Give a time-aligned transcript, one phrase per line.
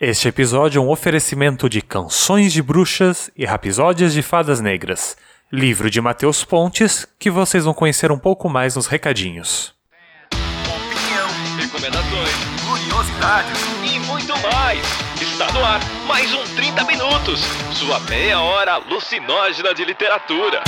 [0.00, 5.14] Este episódio é um oferecimento de Canções de Bruxas e Rapisódias de Fadas Negras,
[5.52, 9.74] livro de Matheus Pontes, que vocês vão conhecer um pouco mais nos recadinhos.
[10.32, 11.28] Opinião,
[11.58, 12.34] recomendações,
[12.66, 14.80] curiosidades e muito mais.
[15.20, 17.42] Está no ar mais um 30 minutos,
[17.74, 20.62] sua meia hora alucinógena de literatura.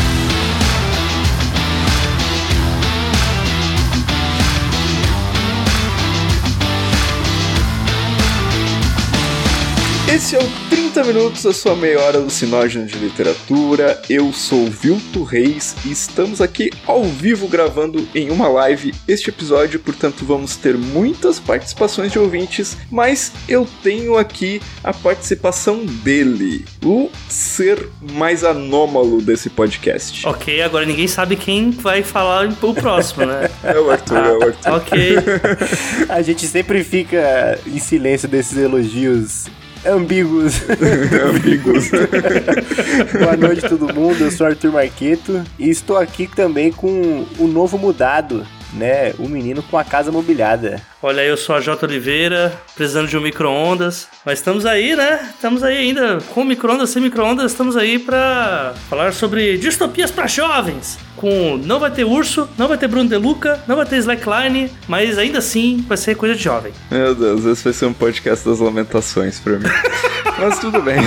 [10.15, 13.99] Esse é o 30 Minutos, a sua meia hora alucinógena de literatura.
[14.11, 19.81] Eu sou Vilto Reis e estamos aqui ao vivo gravando em uma live este episódio,
[19.81, 27.09] portanto vamos ter muitas participações de ouvintes, mas eu tenho aqui a participação dele, o
[27.27, 30.29] ser mais anômalo desse podcast.
[30.29, 33.49] Ok, agora ninguém sabe quem vai falar o próximo, né?
[33.65, 34.73] É o Arthur, é o Arthur.
[34.75, 35.17] ok.
[36.11, 39.47] A gente sempre fica em silêncio desses elogios
[39.87, 40.63] ambíguos.
[41.29, 41.91] Amigos.
[43.19, 47.79] Boa noite todo mundo, eu sou Arthur Marqueto e estou aqui também com o novo
[47.79, 49.15] mudado, né?
[49.19, 50.81] O menino com a casa mobiliada.
[51.03, 51.85] Olha aí, eu sou a J.
[51.85, 54.09] Oliveira, precisando de um micro-ondas.
[54.25, 55.29] Mas estamos aí, né?
[55.35, 57.53] Estamos aí ainda com micro-ondas, sem micro-ondas.
[57.53, 60.99] Estamos aí pra falar sobre distopias pra jovens.
[61.17, 64.71] Com não vai ter urso, não vai ter Bruno De Luca, não vai ter Slackline,
[64.89, 66.73] mas ainda assim vai ser coisa de jovem.
[66.91, 69.67] Meu Deus, esse vai ser um podcast das lamentações pra mim.
[70.39, 70.97] Mas tudo bem.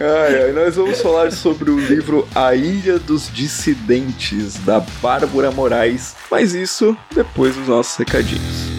[0.00, 6.14] Ai, ai, nós vamos falar sobre o livro A Ilha dos Dissidentes, da Bárbara Moraes.
[6.30, 8.77] Mas isso depois dos nossos recadinhos.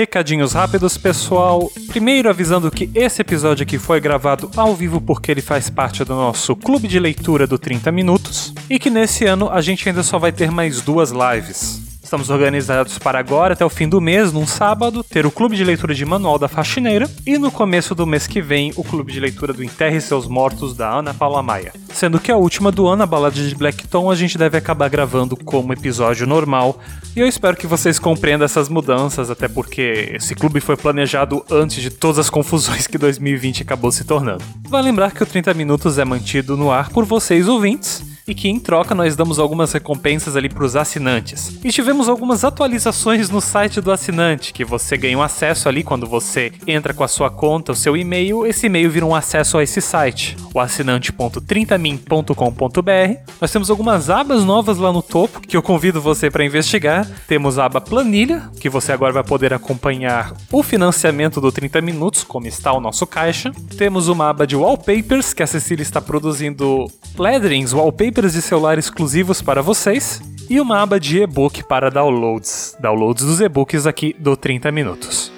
[0.00, 1.70] Recadinhos rápidos, pessoal.
[1.88, 6.14] Primeiro avisando que esse episódio aqui foi gravado ao vivo porque ele faz parte do
[6.14, 10.18] nosso clube de leitura do 30 minutos e que nesse ano a gente ainda só
[10.18, 11.89] vai ter mais duas lives.
[12.10, 15.62] Estamos organizados para agora, até o fim do mês, num sábado, ter o clube de
[15.62, 19.20] leitura de Manual da Faxineira e no começo do mês que vem, o clube de
[19.20, 21.72] leitura do Enterre Seus Mortos da Ana Paula Maia.
[21.94, 25.36] Sendo que a última do ano, a balada de Blackton, a gente deve acabar gravando
[25.36, 26.80] como episódio normal.
[27.14, 31.80] E eu espero que vocês compreendam essas mudanças, até porque esse clube foi planejado antes
[31.80, 34.42] de todas as confusões que 2020 acabou se tornando.
[34.68, 38.48] Vai lembrar que o 30 Minutos é mantido no ar por vocês ouvintes e que
[38.48, 41.58] em troca nós damos algumas recompensas ali para os assinantes.
[41.64, 46.06] E tivemos algumas atualizações no site do assinante, que você ganha um acesso ali quando
[46.06, 49.62] você entra com a sua conta, o seu e-mail, esse e-mail vira um acesso a
[49.62, 53.20] esse site, o assinante.30min.com.br.
[53.40, 57.04] Nós temos algumas abas novas lá no topo que eu convido você para investigar.
[57.26, 62.22] Temos a aba planilha, que você agora vai poder acompanhar o financiamento do 30 minutos,
[62.22, 63.50] como está o nosso caixa.
[63.76, 66.86] Temos uma aba de wallpapers, que a Cecília está produzindo
[67.20, 73.22] letterings, wallpapers de celular exclusivos para vocês e uma aba de e-book para downloads, downloads
[73.22, 75.30] dos e-books aqui do 30 minutos.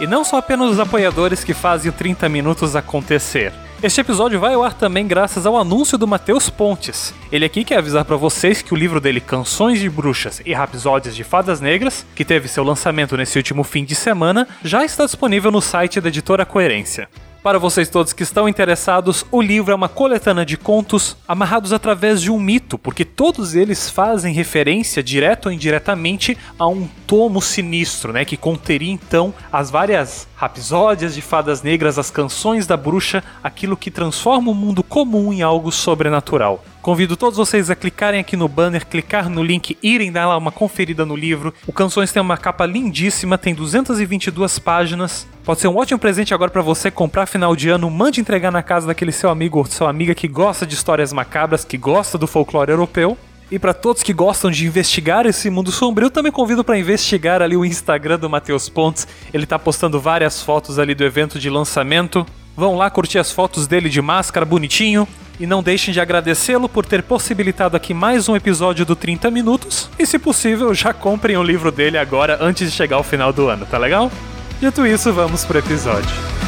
[0.00, 3.52] E não são apenas os apoiadores que fazem o 30 minutos acontecer.
[3.82, 7.14] Este episódio vai ao ar também graças ao anúncio do Matheus Pontes.
[7.32, 11.16] Ele aqui quer avisar para vocês que o livro dele Canções de Bruxas e Rapsódias
[11.16, 15.50] de Fadas Negras, que teve seu lançamento nesse último fim de semana, já está disponível
[15.50, 17.08] no site da editora Coerência.
[17.42, 22.20] Para vocês todos que estão interessados, o livro é uma coletânea de contos amarrados através
[22.20, 28.12] de um mito, porque todos eles fazem referência, direto ou indiretamente, a um tomo sinistro,
[28.12, 28.26] né?
[28.26, 33.90] Que conteria então as várias rapsódias de fadas negras, as canções da bruxa, aquilo que
[33.90, 36.64] transforma o mundo comum em algo sobrenatural.
[36.80, 40.50] Convido todos vocês a clicarem aqui no banner, clicar no link, irem dar lá uma
[40.50, 41.52] conferida no livro.
[41.66, 45.28] O Canções tem uma capa lindíssima, tem 222 páginas.
[45.44, 47.90] Pode ser um ótimo presente agora para você comprar final de ano.
[47.90, 51.66] Mande entregar na casa daquele seu amigo ou sua amiga que gosta de histórias macabras,
[51.66, 53.18] que gosta do folclore europeu.
[53.50, 57.56] E para todos que gostam de investigar esse mundo sombrio, também convido para investigar ali
[57.56, 59.08] o Instagram do Matheus Pontes.
[59.34, 62.24] Ele tá postando várias fotos ali do evento de lançamento.
[62.56, 65.06] Vão lá curtir as fotos dele de máscara bonitinho.
[65.40, 69.88] E não deixem de agradecê-lo por ter possibilitado aqui mais um episódio do 30 Minutos.
[69.98, 73.48] E se possível, já comprem o livro dele agora antes de chegar ao final do
[73.48, 74.12] ano, tá legal?
[74.60, 76.39] Dito isso, vamos pro episódio.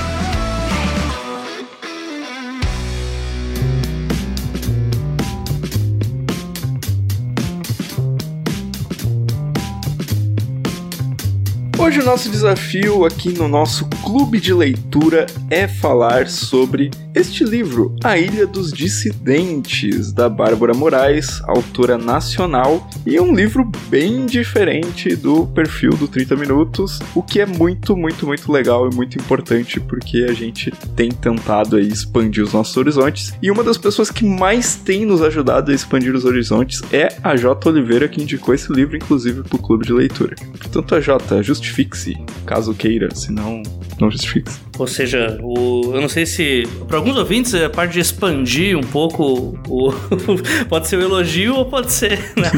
[11.93, 17.95] Hoje o nosso desafio aqui no nosso clube de leitura é falar sobre este livro,
[18.03, 25.15] A Ilha dos Dissidentes, da Bárbara Moraes, autora nacional, e é um livro bem diferente
[25.15, 29.79] do perfil do 30 Minutos, o que é muito, muito, muito legal e muito importante
[29.79, 33.35] porque a gente tem tentado aí expandir os nossos horizontes.
[33.43, 37.37] E uma das pessoas que mais tem nos ajudado a expandir os horizontes é a
[37.37, 37.69] J.
[37.69, 40.35] Oliveira, que indicou esse livro, inclusive, para o clube de leitura.
[40.59, 42.17] Portanto, a J, justifique-se,
[42.47, 43.63] caso queira, senão
[44.01, 44.61] não justifique-se.
[44.79, 46.63] Ou seja, o, eu não sei se.
[46.89, 49.93] Para alguns ouvintes, a parte de expandir um pouco o,
[50.69, 52.19] pode ser um elogio ou pode ser.
[52.37, 52.51] Né?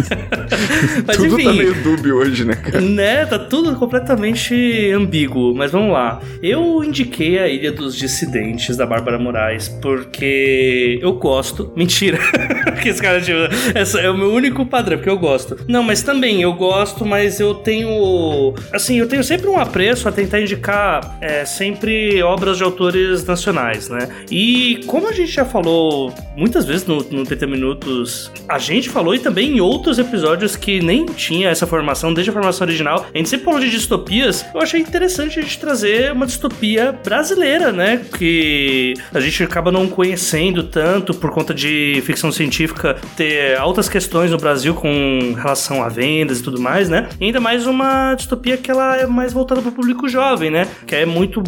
[1.07, 2.81] Mas, tudo enfim, tá meio dúbio hoje, né, cara?
[2.81, 3.27] Né?
[3.27, 4.55] Tá tudo completamente
[4.93, 5.55] ambíguo.
[5.55, 6.21] Mas vamos lá.
[6.41, 11.73] Eu indiquei a Ilha dos Dissidentes da Bárbara Moraes porque eu gosto.
[11.75, 12.19] Mentira.
[12.81, 13.39] que esse cara, tipo,
[13.75, 15.59] essa é o meu único padrão, porque eu gosto.
[15.67, 18.55] Não, mas também eu gosto, mas eu tenho.
[18.73, 23.89] Assim, eu tenho sempre um apreço a tentar indicar é, sempre obras de autores nacionais,
[23.89, 24.09] né?
[24.31, 29.15] E como a gente já falou muitas vezes no, no 30 Minutos, a gente falou
[29.15, 33.17] e também em outros episódios que nem tinha essa formação, desde a formação original, a
[33.17, 38.01] gente sempre falou de distopias, eu achei interessante a gente trazer uma distopia brasileira, né?
[38.19, 44.31] Que a gente acaba não conhecendo tanto por conta de ficção científica ter altas questões
[44.31, 47.09] no Brasil com relação a vendas e tudo mais, né?
[47.21, 50.67] E ainda mais uma distopia que ela é mais voltada para o público jovem, né?
[50.87, 51.43] Que é muito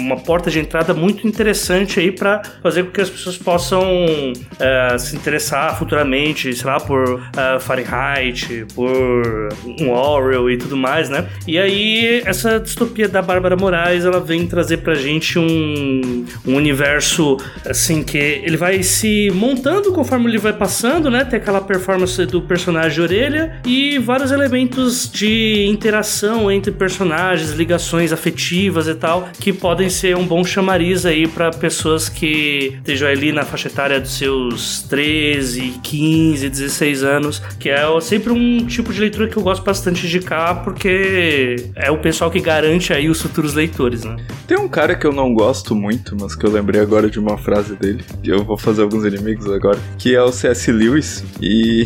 [0.00, 4.98] uma porta de entrada muito interessante aí para fazer com que as pessoas possam uh,
[4.98, 9.48] se interessar futuramente, sei lá, por uh, Fahrenheit, por
[9.80, 11.26] um Orwell e tudo mais, né?
[11.46, 17.36] E aí essa distopia da Bárbara Moraes, ela vem trazer pra gente um, um universo
[17.68, 21.24] assim que ele vai se montando conforme ele vai passando, né?
[21.24, 28.88] Tem aquela performance do personagem Orelha e vários elementos de interação entre personagens, ligações afetivas
[28.88, 33.44] e tal, que podem ser um bom chamariz aí para pessoas que estejam ali na
[33.44, 39.28] faixa etária dos seus 13, 15, 16 anos, que é sempre um tipo de leitura
[39.28, 43.54] que eu gosto bastante de cá, porque é o pessoal que garante aí os futuros
[43.54, 44.16] leitores, né?
[44.46, 47.38] Tem um cara que eu não gosto muito, mas que eu lembrei agora de uma
[47.38, 50.70] frase dele, e eu vou fazer alguns inimigos agora, que é o C.S.
[50.70, 51.84] Lewis, e,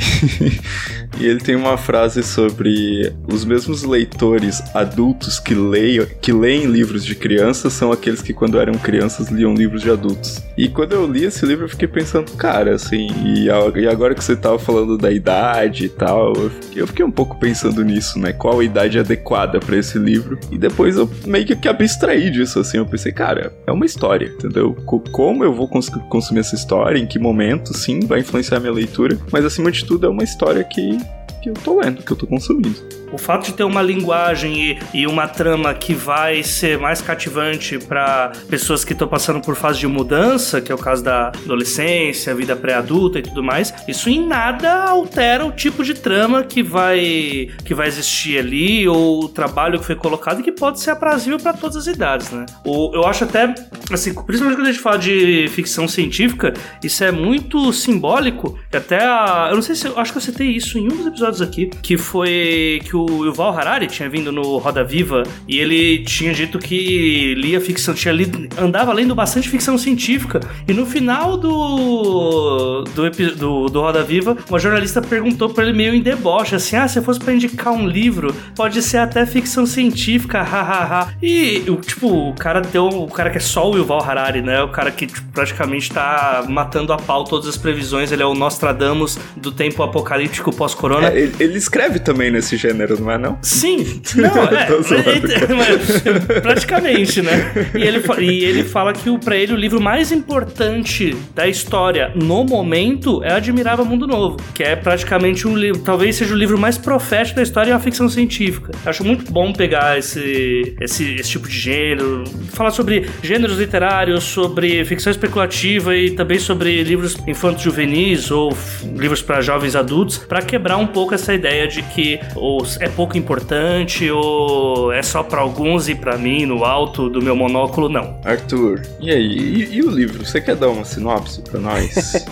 [1.21, 7.05] e ele tem uma frase sobre os mesmos leitores adultos que, leiam, que leem livros
[7.05, 10.43] de crianças são aqueles que quando eram crianças liam livros de adultos.
[10.57, 13.49] E quando eu li esse livro eu fiquei pensando, cara, assim, e,
[13.89, 17.39] agora que você tava falando da idade e tal, eu fiquei, eu fiquei um pouco
[17.39, 18.33] pensando nisso, né?
[18.33, 20.39] Qual a idade adequada para esse livro?
[20.51, 24.75] E depois eu meio que abstraí disso, assim, eu pensei, cara, é uma história, entendeu?
[25.13, 29.19] Como eu vou cons consumir essa história, em que momento, sim, vai influenciar minha leitura,
[29.33, 30.99] mas acima de tudo é uma história que
[31.41, 32.98] que eu tô lendo, que eu tô consumindo.
[33.13, 37.79] O fato de ter uma linguagem e, e uma trama que vai ser mais cativante
[37.79, 42.35] para pessoas que estão passando por fase de mudança, que é o caso da adolescência,
[42.35, 47.49] vida pré-adulta e tudo mais, isso em nada altera o tipo de trama que vai
[47.65, 51.39] que vai existir ali ou o trabalho que foi colocado e que pode ser aprazível
[51.39, 52.47] para todas as idades, né?
[52.65, 53.55] Eu acho até
[53.91, 56.53] assim, principalmente quando a gente fala de ficção científica,
[56.83, 58.59] isso é muito simbólico.
[58.73, 61.07] Até a, eu não sei se eu acho que eu citei isso em um dos
[61.07, 65.99] episódios aqui, que foi que o Yuval Harari tinha vindo no Roda Viva e ele
[66.05, 70.41] tinha dito que lia ficção, tinha lido, andava lendo bastante ficção científica.
[70.67, 75.95] E no final do, do, do, do Roda Viva, uma jornalista perguntou para ele meio
[75.95, 80.43] em deboche, assim: ah, se fosse para indicar um livro, pode ser até ficção científica,
[80.43, 81.13] hahaha.
[81.23, 82.89] e, tipo, o cara deu.
[82.89, 84.63] O cara que é só o Yuval Harari, né?
[84.63, 88.13] O cara que tipo, praticamente tá matando a pau todas as previsões.
[88.13, 91.09] Ele é o Nostradamus do tempo apocalíptico pós-corona.
[91.09, 93.39] É, ele, ele escreve também nesse gênero não é não?
[93.43, 97.71] Sim, não, é, é, praticamente, né?
[97.75, 102.13] E ele, e ele fala que o, pra ele o livro mais importante da história
[102.15, 106.59] no momento é Admirável Mundo Novo, que é praticamente um livro, talvez seja o livro
[106.59, 108.73] mais profético da história e uma ficção científica.
[108.85, 114.85] Acho muito bom pegar esse, esse, esse tipo de gênero, falar sobre gêneros literários, sobre
[114.85, 118.57] ficção especulativa e também sobre livros infantos juvenis ou
[118.97, 123.17] livros para jovens adultos, para quebrar um pouco essa ideia de que os é pouco
[123.17, 128.21] importante ou é só para alguns e para mim, no alto do meu monóculo, não.
[128.25, 129.27] Arthur, e aí?
[129.27, 130.25] E, e o livro?
[130.25, 132.27] Você quer dar uma sinopse para nós?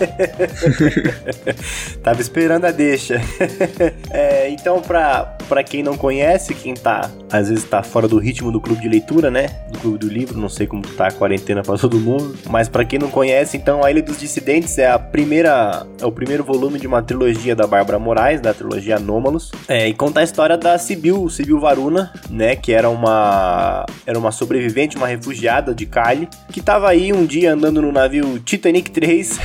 [2.03, 3.21] Tava esperando a deixa.
[4.11, 8.61] é, então, para quem não conhece, quem tá, às vezes tá fora do ritmo do
[8.61, 9.47] clube de leitura, né?
[9.71, 12.85] Do clube do livro, não sei como tá a quarentena para todo mundo, mas para
[12.85, 16.79] quem não conhece, então A Ilha dos Dissidentes é a primeira é o primeiro volume
[16.79, 20.77] de uma trilogia da Bárbara Moraes, da trilogia Anômalos, é, e conta a história da
[20.77, 26.61] Sibyl, Sibyl Varuna, né, que era uma era uma sobrevivente, uma refugiada de Cali, que
[26.61, 29.39] tava aí um dia andando no navio Titanic 3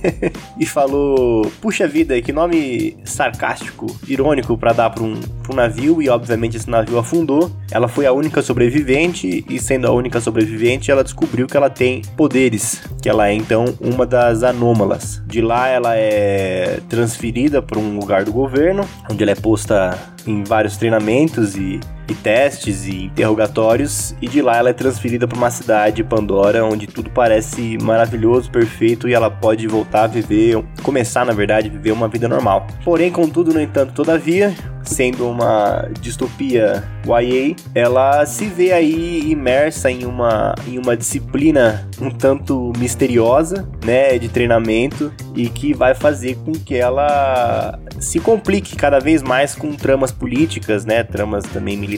[0.58, 6.00] e falou: "Puxa vida, que nome sarcástico, irônico para dar para um, pra um navio"
[6.00, 7.52] e obviamente esse navio afundou.
[7.70, 12.00] Ela foi a única sobrevivente e sendo a única sobrevivente, ela descobriu que ela tem
[12.16, 15.20] poderes, que ela é então uma das anômalas.
[15.26, 20.44] De lá ela é transferida para um lugar do governo, onde ela é posta em
[20.44, 25.50] vários treinamentos e, e, testes e interrogatórios, e de lá ela é transferida para uma
[25.50, 31.32] cidade, Pandora, onde tudo parece maravilhoso, perfeito e ela pode voltar a viver, começar na
[31.32, 32.66] verdade, viver uma vida normal.
[32.84, 34.54] Porém, contudo, no entanto, todavia,
[34.84, 42.10] sendo uma distopia YA, ela se vê aí imersa em uma, em uma disciplina um
[42.10, 48.98] tanto misteriosa, né, de treinamento e que vai fazer com que ela se complique cada
[48.98, 51.91] vez mais com tramas políticas, né, tramas também militares,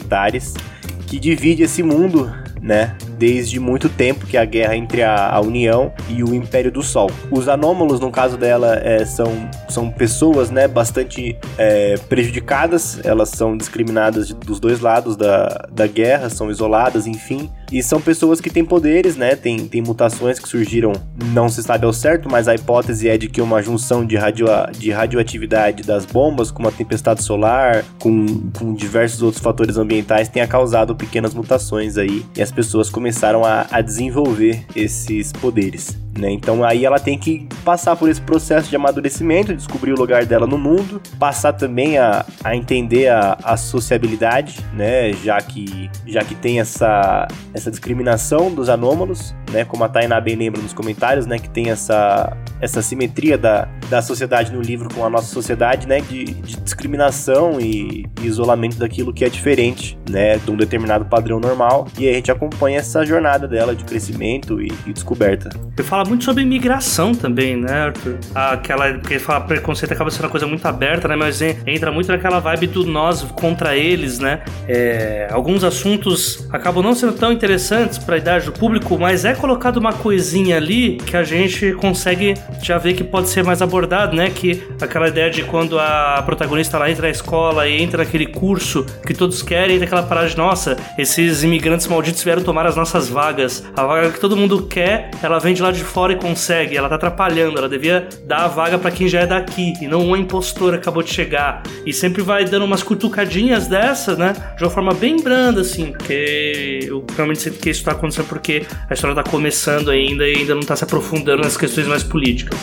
[1.07, 2.31] que divide esse mundo
[2.65, 2.95] né?
[3.17, 6.81] Desde muito tempo que é a guerra entre a, a, União e o Império do
[6.81, 7.11] Sol.
[7.29, 10.67] Os anômalos, no caso dela, é, são, são pessoas, né?
[10.67, 12.99] Bastante é, prejudicadas.
[13.05, 17.51] Elas são discriminadas dos dois lados da, da guerra, são isoladas, enfim.
[17.71, 19.35] E são pessoas que têm poderes, né?
[19.35, 20.93] Tem, tem mutações que surgiram,
[21.33, 24.47] não se sabe ao certo, mas a hipótese é de que uma junção de, radio,
[24.71, 30.47] de radioatividade das bombas com uma tempestade solar, com, com diversos outros fatores ambientais, tenha
[30.47, 32.25] causado pequenas mutações aí.
[32.35, 35.97] E as pessoas começaram a, a desenvolver esses poderes.
[36.17, 36.31] Né?
[36.31, 40.47] Então aí ela tem que passar por esse processo de amadurecimento, descobrir o lugar dela
[40.47, 45.11] no mundo, passar também a, a entender a, a sociabilidade, né?
[45.11, 49.63] Já que, já que tem essa, essa discriminação dos anômalos, né?
[49.63, 51.39] Como a Tainá bem lembra nos comentários, né?
[51.39, 56.01] Que tem essa, essa simetria da, da sociedade no livro com a nossa sociedade, né?
[56.01, 60.37] De, de discriminação e, e isolamento daquilo que é diferente, né?
[60.37, 61.87] De um determinado padrão normal.
[61.97, 65.49] E aí a gente acompanha essa jornada dela de crescimento e, e descoberta.
[65.77, 68.17] Eu falo muito sobre imigração também, né, Arthur?
[68.33, 71.15] Aquela, porque fala preconceito acaba sendo uma coisa muito aberta, né?
[71.15, 74.41] Mas entra muito naquela vibe do nós contra eles, né?
[74.67, 79.33] É, alguns assuntos acabam não sendo tão interessantes para a idade do público, mas é
[79.45, 82.33] colocado uma coisinha ali que a gente consegue
[82.63, 84.31] já ver que pode ser mais abordado, né?
[84.31, 88.83] Que aquela ideia de quando a protagonista lá entra na escola e entra naquele curso
[89.05, 93.07] que todos querem, tem aquela parada de, nossa, esses imigrantes malditos vieram tomar as nossas
[93.07, 93.63] vagas.
[93.77, 96.89] A vaga que todo mundo quer, ela vem de lá de fora e consegue, ela
[96.89, 100.17] tá atrapalhando, ela devia dar a vaga para quem já é daqui e não uma
[100.17, 101.61] impostora acabou de chegar.
[101.85, 104.33] E sempre vai dando umas cutucadinhas dessas, né?
[104.57, 108.65] De uma forma bem branda, assim, porque eu realmente sinto que isso tá acontecendo porque
[108.89, 112.57] a história tá começando ainda e ainda não tá se aprofundando nas questões mais políticas.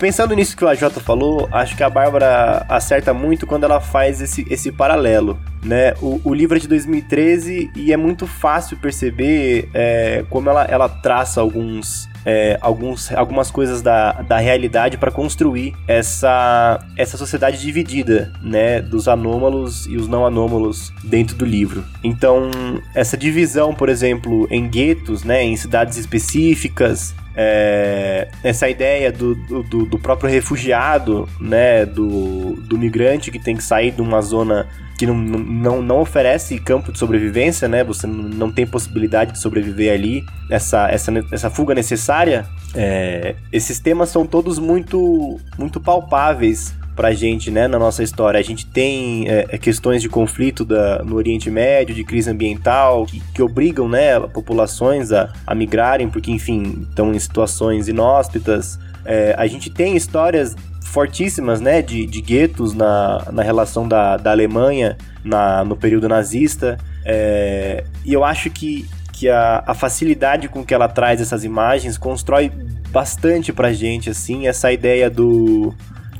[0.00, 4.22] Pensando nisso que o AJ falou, acho que a Bárbara acerta muito quando ela faz
[4.22, 5.38] esse, esse paralelo.
[5.62, 5.92] Né?
[6.00, 10.88] O, o livro é de 2013 e é muito fácil perceber é, como ela, ela
[10.88, 18.32] traça alguns, é, alguns, algumas coisas da, da realidade para construir essa, essa sociedade dividida,
[18.42, 21.84] né, dos anômalos e os não anômalos dentro do livro.
[22.02, 22.50] Então,
[22.96, 29.84] essa divisão, por exemplo, em guetos, né, em cidades específicas, é, essa ideia do, do,
[29.84, 34.66] do, próprio refugiado, né, do, do migrante que tem que sair de uma zona
[34.96, 37.84] que não, não, não oferece campo de sobrevivência, né?
[37.84, 42.46] Você não tem possibilidade de sobreviver ali, essa, essa, essa fuga necessária.
[42.74, 48.40] É, esses temas são todos muito, muito palpáveis pra gente, né, na nossa história.
[48.40, 53.04] A gente tem é, é, questões de conflito da, no Oriente Médio, de crise ambiental,
[53.04, 58.78] que, que obrigam, né, populações a, a migrarem, porque, enfim, estão em situações inóspitas.
[59.06, 64.30] É, a gente tem histórias fortíssimas, né, de, de guetos na, na relação da, da
[64.30, 66.78] Alemanha na, no período nazista.
[67.04, 71.98] É, e eu acho que, que a, a facilidade com que ela traz essas imagens
[71.98, 72.50] constrói
[72.90, 75.74] bastante pra gente, assim, essa ideia do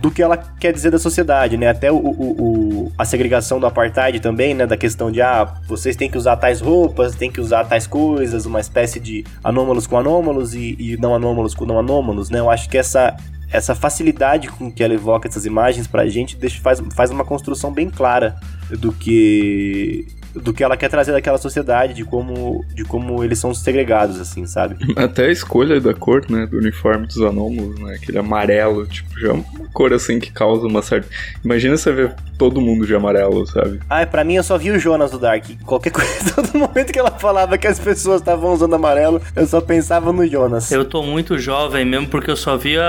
[0.06, 1.68] do que ela quer dizer da sociedade, né?
[1.68, 4.64] Até o, o, o, a segregação do apartheid também, né?
[4.64, 8.46] Da questão de, ah, vocês têm que usar tais roupas, têm que usar tais coisas,
[8.46, 12.38] uma espécie de anômalos com anômalos e, e não anômalos com não anômalos, né?
[12.38, 13.16] Eu acho que essa,
[13.50, 17.72] essa facilidade com que ela evoca essas imagens pra gente deixa, faz, faz uma construção
[17.72, 18.36] bem clara
[18.78, 20.06] do que
[20.36, 24.46] do que ela quer trazer daquela sociedade, de como, de como eles são segregados, assim,
[24.46, 24.76] sabe?
[24.96, 29.28] Até a escolha da cor, né, do uniforme dos anômalos, né, aquele amarelo, tipo, já
[29.28, 31.08] é uma cor assim que causa uma certa...
[31.44, 33.80] Imagina você ver todo mundo de amarelo, sabe?
[33.88, 35.44] Ah, pra mim eu só vi o Jonas do Dark.
[35.64, 39.60] Qualquer coisa, todo momento que ela falava que as pessoas estavam usando amarelo, eu só
[39.60, 40.70] pensava no Jonas.
[40.70, 42.84] Eu tô muito jovem mesmo, porque eu só via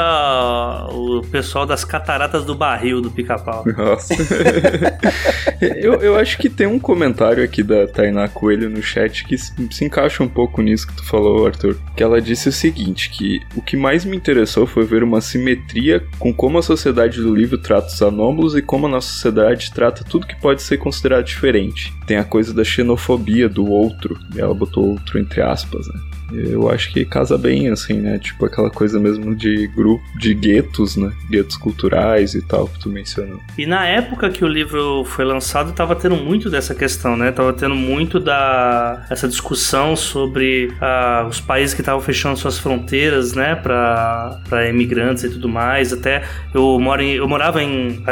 [0.92, 3.64] o pessoal das cataratas do barril do pica-pau.
[3.78, 4.14] Nossa.
[5.62, 9.86] eu, eu acho que tem um comentário aqui da Tainá Coelho no chat que se
[9.86, 11.78] encaixa um pouco nisso que tu falou, Arthur.
[11.96, 16.04] Que ela disse o seguinte, que o que mais me interessou foi ver uma simetria
[16.20, 20.04] com como a sociedade do livro trata os anômalos e como a nossa sociedade trata
[20.04, 21.94] tudo que pode ser considerado diferente.
[22.06, 26.17] Tem a coisa da xenofobia do outro, ela botou outro entre aspas, né?
[26.32, 28.20] Eu acho que casa bem, assim, né?
[28.20, 31.12] Tipo aquela coisa mesmo de grupo, de guetos, né?
[31.30, 33.40] Guetos culturais e tal, que tu mencionou.
[33.58, 37.32] E na época que o livro foi lançado, tava tendo muito dessa questão, né?
[37.32, 43.34] Tava tendo muito da essa discussão sobre ah, os países que estavam fechando suas fronteiras,
[43.34, 43.56] né?
[43.56, 45.94] Pra, imigrantes e tudo mais.
[45.94, 48.04] Até eu, moro em, eu morava em.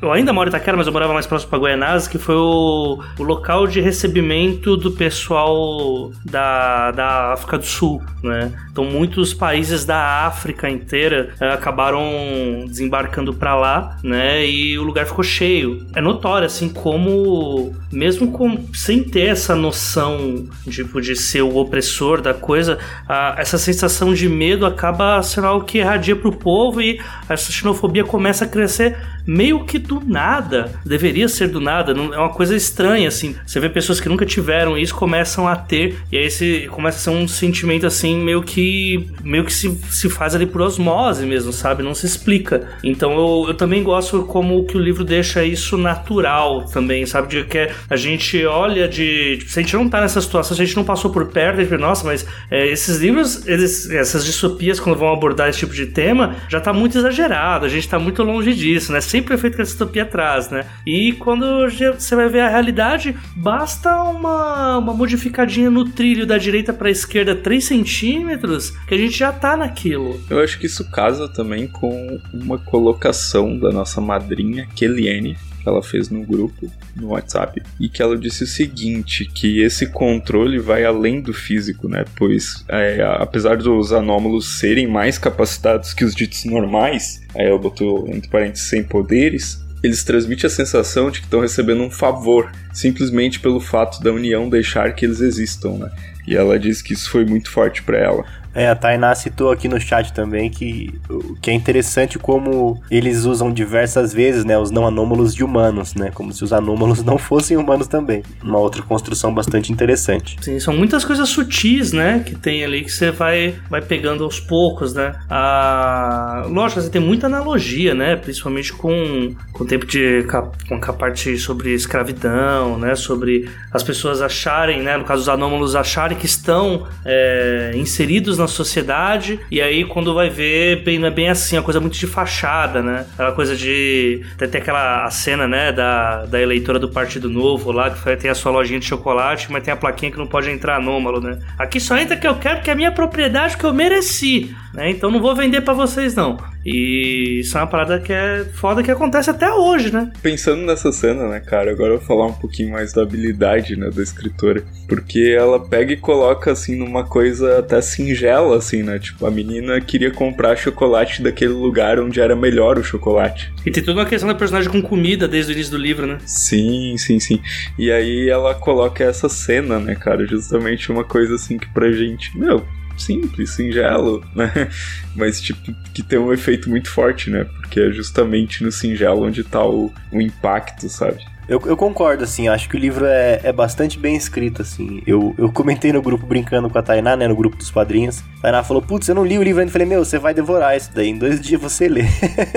[0.00, 3.02] Eu ainda moro em Itaquera, mas eu morava mais próximo pra Guaianazes, que foi o,
[3.18, 8.52] o local de recebimento do pessoal da, da África África do Sul, né?
[8.70, 14.46] Então muitos países da África inteira é, acabaram desembarcando para lá, né?
[14.46, 15.86] E o lugar ficou cheio.
[15.94, 22.20] É notório assim como mesmo com, sem ter essa noção tipo de ser o opressor
[22.20, 22.78] da coisa,
[23.08, 28.04] a, essa sensação de medo acaba sendo algo que irradia pro povo e essa xenofobia
[28.04, 30.72] começa a crescer meio que do nada.
[30.84, 33.34] Deveria ser do nada, não, é uma coisa estranha assim.
[33.46, 37.00] Você vê pessoas que nunca tiveram isso começam a ter e aí esse começa a
[37.00, 41.52] ser um sentimento assim meio que meio que se, se faz ali por osmose mesmo,
[41.52, 41.82] sabe?
[41.82, 42.68] Não se explica.
[42.82, 47.28] Então eu, eu também gosto como que o livro deixa isso natural também, sabe?
[47.28, 49.38] De que a gente olha de.
[49.38, 51.60] Tipo, se a gente não tá nessa situação, se a gente não passou por perto,
[51.60, 55.74] a gente, nossa, mas é, esses livros, eles, essas distopias, quando vão abordar esse tipo
[55.74, 59.00] de tema, já tá muito exagerado, a gente tá muito longe disso, né?
[59.12, 60.64] Sempre é feito que a distopia atrás, né?
[60.86, 66.72] E quando você vai ver a realidade, basta uma, uma modificadinha no trilho da direita
[66.72, 70.18] pra esquerda 3 centímetros que a gente já tá naquilo.
[70.30, 75.82] Eu acho que isso casa também com uma colocação da nossa madrinha, Kellyanne, que ela
[75.82, 80.84] fez no grupo, no WhatsApp, e que ela disse o seguinte, que esse controle vai
[80.84, 82.04] além do físico, né?
[82.16, 88.08] Pois, é, apesar dos anômalos serem mais capacitados que os ditos normais, aí ela botou
[88.08, 93.40] entre parênteses sem poderes, eles transmitem a sensação de que estão recebendo um favor, simplesmente
[93.40, 95.90] pelo fato da união deixar que eles existam, né?
[96.26, 98.24] E ela diz que isso foi muito forte para ela.
[98.54, 100.92] É, a Tainá citou aqui no chat também que,
[101.40, 106.10] que é interessante como eles usam diversas vezes, né, os não anômalos de humanos, né,
[106.12, 108.22] como se os anômalos não fossem humanos também.
[108.42, 110.36] Uma outra construção bastante interessante.
[110.40, 114.38] Sim, são muitas coisas sutis, né, que tem ali que você vai, vai pegando aos
[114.38, 115.14] poucos, né.
[115.30, 116.44] A...
[116.48, 120.24] Lógico, você tem muita analogia, né, principalmente com, com o tempo de...
[120.68, 125.74] com a parte sobre escravidão, né, sobre as pessoas acharem, né, no caso os anômalos
[125.74, 131.10] acharem que estão é, inseridos na sociedade, e aí quando vai ver, bem, não é
[131.10, 133.06] bem assim, é uma coisa muito de fachada, né?
[133.14, 134.22] Aquela coisa de.
[134.36, 138.30] Tem até aquela a cena, né, da, da eleitora do Partido Novo lá, que tem
[138.30, 141.38] a sua lojinha de chocolate, mas tem a plaquinha que não pode entrar anômalo, né?
[141.58, 144.90] Aqui só entra que eu quero, que é a minha propriedade que eu mereci, né?
[144.90, 146.36] Então não vou vender para vocês, não.
[146.64, 150.10] E isso é uma parada que é foda que acontece até hoje, né?
[150.22, 153.90] Pensando nessa cena, né, cara, agora eu vou falar um pouquinho mais da habilidade, né,
[153.90, 154.62] da escritora.
[154.88, 158.98] Porque ela pega e coloca, assim, numa coisa até singela, assim, né?
[158.98, 163.52] Tipo, a menina queria comprar chocolate daquele lugar onde era melhor o chocolate.
[163.64, 166.18] E tem toda uma questão da personagem com comida desde o início do livro, né?
[166.24, 167.40] Sim, sim, sim.
[167.78, 170.26] E aí ela coloca essa cena, né, cara?
[170.26, 172.64] Justamente uma coisa assim que pra gente, meu,
[172.96, 174.68] simples, singelo, né?
[175.14, 177.44] Mas, tipo, que tem um efeito muito forte, né?
[177.44, 181.18] Porque é justamente no singelo onde tá o, o impacto, sabe?
[181.48, 185.02] Eu, eu, concordo, assim, acho que o livro é, é bastante bem escrito, assim.
[185.06, 188.22] Eu, eu comentei no grupo brincando com a Tainá, né, no grupo dos padrinhos.
[188.38, 189.68] A Tainá falou, putz, eu não li o livro ainda.
[189.68, 192.04] Eu falei, meu, você vai devorar isso daí, em dois dias você lê.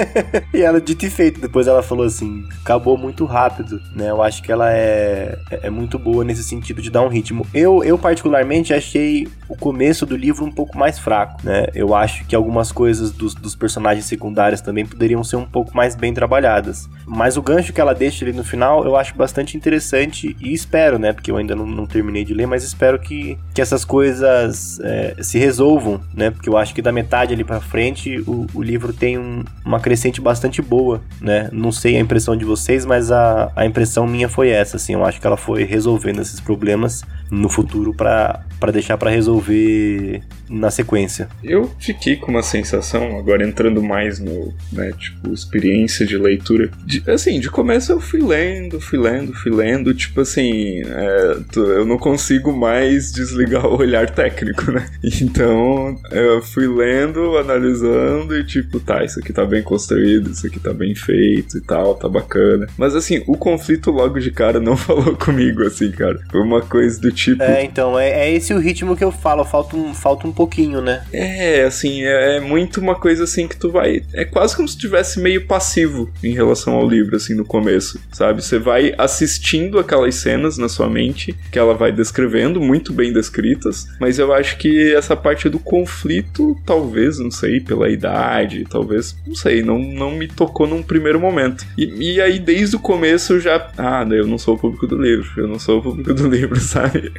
[0.54, 4.10] e ela, dito e feito, depois ela falou assim, acabou muito rápido, né.
[4.10, 7.46] Eu acho que ela é, é muito boa nesse sentido de dar um ritmo.
[7.54, 11.68] Eu, eu particularmente, achei o começo do livro um pouco mais fraco, né.
[11.74, 15.96] Eu acho que algumas coisas dos, dos personagens secundários também poderiam ser um pouco mais
[15.96, 16.88] bem trabalhadas.
[17.08, 20.98] Mas o gancho que ela deixa ali no final eu acho bastante interessante e espero,
[20.98, 21.14] né?
[21.14, 25.16] Porque eu ainda não, não terminei de ler, mas espero que, que essas coisas é,
[25.22, 26.32] se resolvam, né?
[26.32, 29.80] Porque eu acho que da metade ali para frente o, o livro tem um, uma
[29.80, 31.50] crescente bastante boa, né?
[31.52, 34.94] Não sei a impressão de vocês, mas a, a impressão minha foi essa, assim.
[34.94, 40.70] Eu acho que ela foi resolvendo esses problemas no futuro para deixar para resolver na
[40.70, 41.28] sequência.
[41.44, 46.70] Eu fiquei com uma sensação, agora entrando mais no, né, tipo, experiência de leitura.
[46.86, 51.86] De, assim, de começo eu fui lendo, fui lendo, fui lendo, tipo assim, é, eu
[51.86, 54.86] não consigo mais desligar o olhar técnico, né?
[55.26, 60.60] Então, eu fui lendo, analisando e tipo, tá, isso aqui tá bem construído, isso aqui
[60.60, 62.68] tá bem feito e tal, tá bacana.
[62.78, 66.20] Mas assim, o conflito logo de cara não falou comigo, assim, cara.
[66.30, 67.42] Foi uma coisa do tipo.
[67.42, 70.82] É, então, é, é esse o ritmo que eu falo, falta um, falta um pouquinho,
[70.82, 71.04] né?
[71.12, 74.04] É, assim, é, é, muito uma coisa assim que tu vai.
[74.14, 78.44] É quase como se estivesse meio passivo em relação ao livro, assim, no começo, sabe?
[78.44, 83.88] Você vai assistindo aquelas cenas na sua mente, que ela vai descrevendo, muito bem descritas,
[84.00, 89.36] mas eu acho que essa parte do conflito, talvez, não sei, pela idade, talvez, não
[89.36, 91.66] sei, não, não me tocou num primeiro momento.
[91.78, 93.70] E, e aí, desde o começo, já.
[93.78, 96.60] Ah, eu não sou o público do livro, eu não sou o público do livro,
[96.60, 97.12] sabe?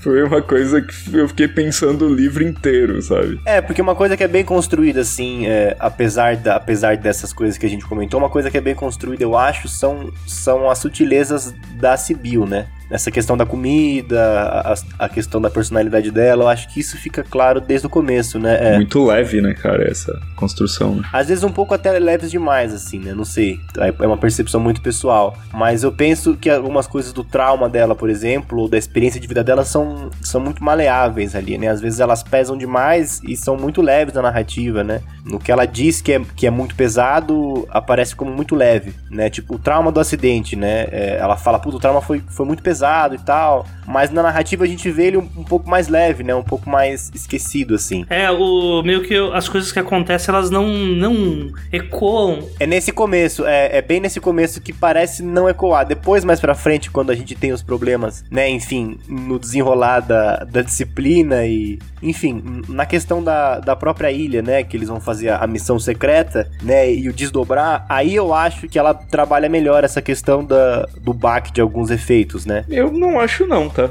[0.00, 3.40] Foi uma coisa que eu fiquei pensando o livro inteiro, sabe?
[3.44, 7.58] É, porque uma coisa que é bem construída, assim, é, apesar, da, apesar dessas coisas
[7.58, 10.78] que a gente comentou, uma coisa que é bem construída, eu acho, são, são as
[10.84, 12.66] sutilezas da Sibyl, né?
[12.90, 17.22] Essa questão da comida, a, a, questão da personalidade dela, eu acho que isso fica
[17.22, 18.74] claro desde o começo, né?
[18.74, 18.76] É.
[18.76, 20.96] Muito leve, né, cara, essa construção.
[20.96, 21.02] Né?
[21.12, 23.14] Às vezes um pouco até leves demais, assim, né?
[23.14, 23.58] Não sei.
[23.78, 25.36] É uma percepção muito pessoal.
[25.52, 29.26] Mas eu penso que algumas coisas do trauma dela, por exemplo, ou da experiência de
[29.26, 31.68] vida dela, são, são muito maleáveis ali, né?
[31.68, 35.00] Às vezes elas pesam demais e são muito leves na narrativa, né?
[35.24, 39.30] No que ela diz que é, que é muito pesado, aparece como muito leve, né?
[39.30, 40.86] Tipo, o trauma do acidente, né?
[40.90, 43.66] É, ela fala, puto, o trauma foi, foi muito pesado pesado e tal.
[43.86, 46.34] Mas na narrativa a gente vê ele um, um pouco mais leve, né?
[46.34, 48.04] Um pouco mais esquecido, assim.
[48.08, 52.48] É, o meio que as coisas que acontecem, elas não, não ecoam.
[52.58, 55.86] É nesse começo, é, é bem nesse começo que parece não ecoar.
[55.86, 58.48] Depois, mais pra frente, quando a gente tem os problemas, né?
[58.48, 61.78] Enfim, no desenrolar da, da disciplina e.
[62.02, 64.62] Enfim, na questão da, da própria ilha, né?
[64.62, 66.92] Que eles vão fazer a, a missão secreta, né?
[66.92, 71.52] E o desdobrar, aí eu acho que ela trabalha melhor essa questão da, do baque
[71.52, 72.63] de alguns efeitos, né?
[72.68, 73.90] Eu não acho não, tá?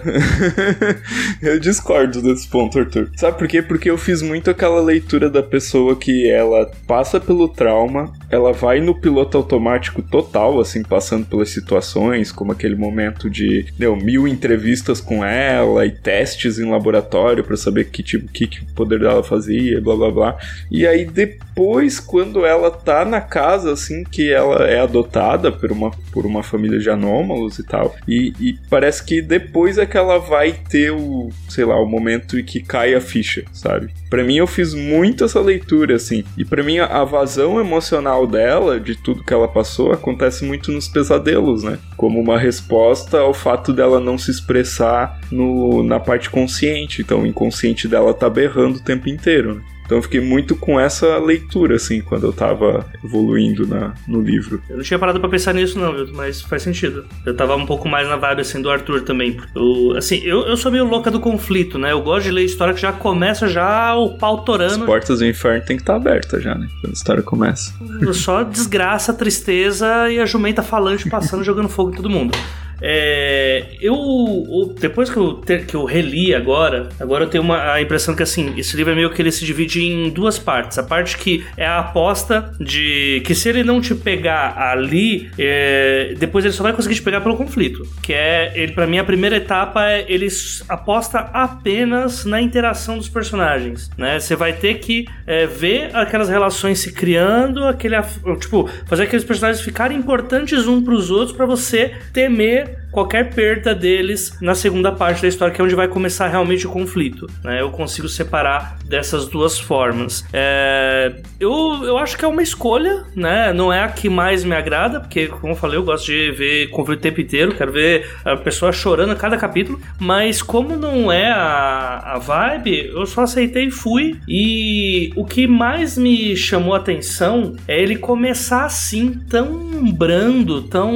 [1.42, 3.10] eu discordo desse ponto, Arthur.
[3.16, 3.62] Sabe por quê?
[3.62, 8.82] Porque eu fiz muito aquela leitura da pessoa que ela passa pelo trauma, ela vai
[8.82, 15.00] no piloto automático total, assim, passando pelas situações, como aquele momento de, deu mil entrevistas
[15.00, 19.24] com ela e testes em laboratório para saber que tipo, que, que o poder dela
[19.24, 20.38] fazia, blá blá blá.
[20.72, 25.92] E aí depois, quando ela tá na casa, assim, que ela é adotada por uma,
[26.12, 30.18] por uma família de anômalos e tal, e, e parece que depois é que ela
[30.18, 33.94] vai ter o, sei lá, o momento em que cai a ficha, sabe?
[34.14, 38.80] Para mim eu fiz muito essa leitura assim, e para mim a vazão emocional dela,
[38.80, 41.80] de tudo que ela passou, acontece muito nos pesadelos, né?
[41.98, 47.26] Como uma resposta ao fato dela não se expressar no, na parte consciente, então o
[47.26, 49.62] inconsciente dela tá berrando o tempo inteiro, né?
[49.94, 54.60] Então eu fiquei muito com essa leitura, assim, quando eu tava evoluindo na, no livro.
[54.68, 56.12] Eu não tinha parado pra pensar nisso, não, viu?
[56.14, 57.06] Mas faz sentido.
[57.24, 59.38] Eu tava um pouco mais na vibe, assim, do Arthur também.
[59.56, 61.92] Eu, assim, eu, eu sou meio louca do conflito, né?
[61.92, 64.74] Eu gosto de ler história que já começa já o pau torando.
[64.74, 66.68] As portas do inferno tem que estar tá abertas já, né?
[66.82, 67.72] Quando a história começa.
[68.14, 72.36] Só desgraça, tristeza e a jumenta falante passando, jogando fogo em todo mundo.
[72.86, 78.14] É, eu, depois que eu, que eu reli agora, agora eu tenho uma, a impressão
[78.14, 80.78] que assim, esse livro é meio que ele se divide em duas partes.
[80.78, 86.14] A parte que é a aposta de que se ele não te pegar ali, é,
[86.18, 87.88] depois ele só vai conseguir te pegar pelo conflito.
[88.02, 90.28] Que é, ele para mim, a primeira etapa é ele
[90.68, 94.20] aposta apenas na interação dos personagens, né?
[94.20, 97.96] Você vai ter que é, ver aquelas relações se criando, aquele,
[98.40, 104.38] tipo, fazer aqueles personagens ficarem importantes uns pros outros para você temer qualquer perda deles
[104.40, 107.28] na segunda parte da história, que é onde vai começar realmente o conflito.
[107.44, 107.62] Né?
[107.62, 110.24] Eu consigo separar dessas duas formas.
[110.32, 111.14] É...
[111.40, 113.52] Eu, eu acho que é uma escolha, né?
[113.52, 116.70] Não é a que mais me agrada, porque, como eu falei, eu gosto de ver
[116.70, 121.12] conflito o tempo inteiro, quero ver a pessoa chorando a cada capítulo, mas como não
[121.12, 124.20] é a, a vibe, eu só aceitei e fui.
[124.28, 130.94] E o que mais me chamou a atenção é ele começar assim, tão brando, tão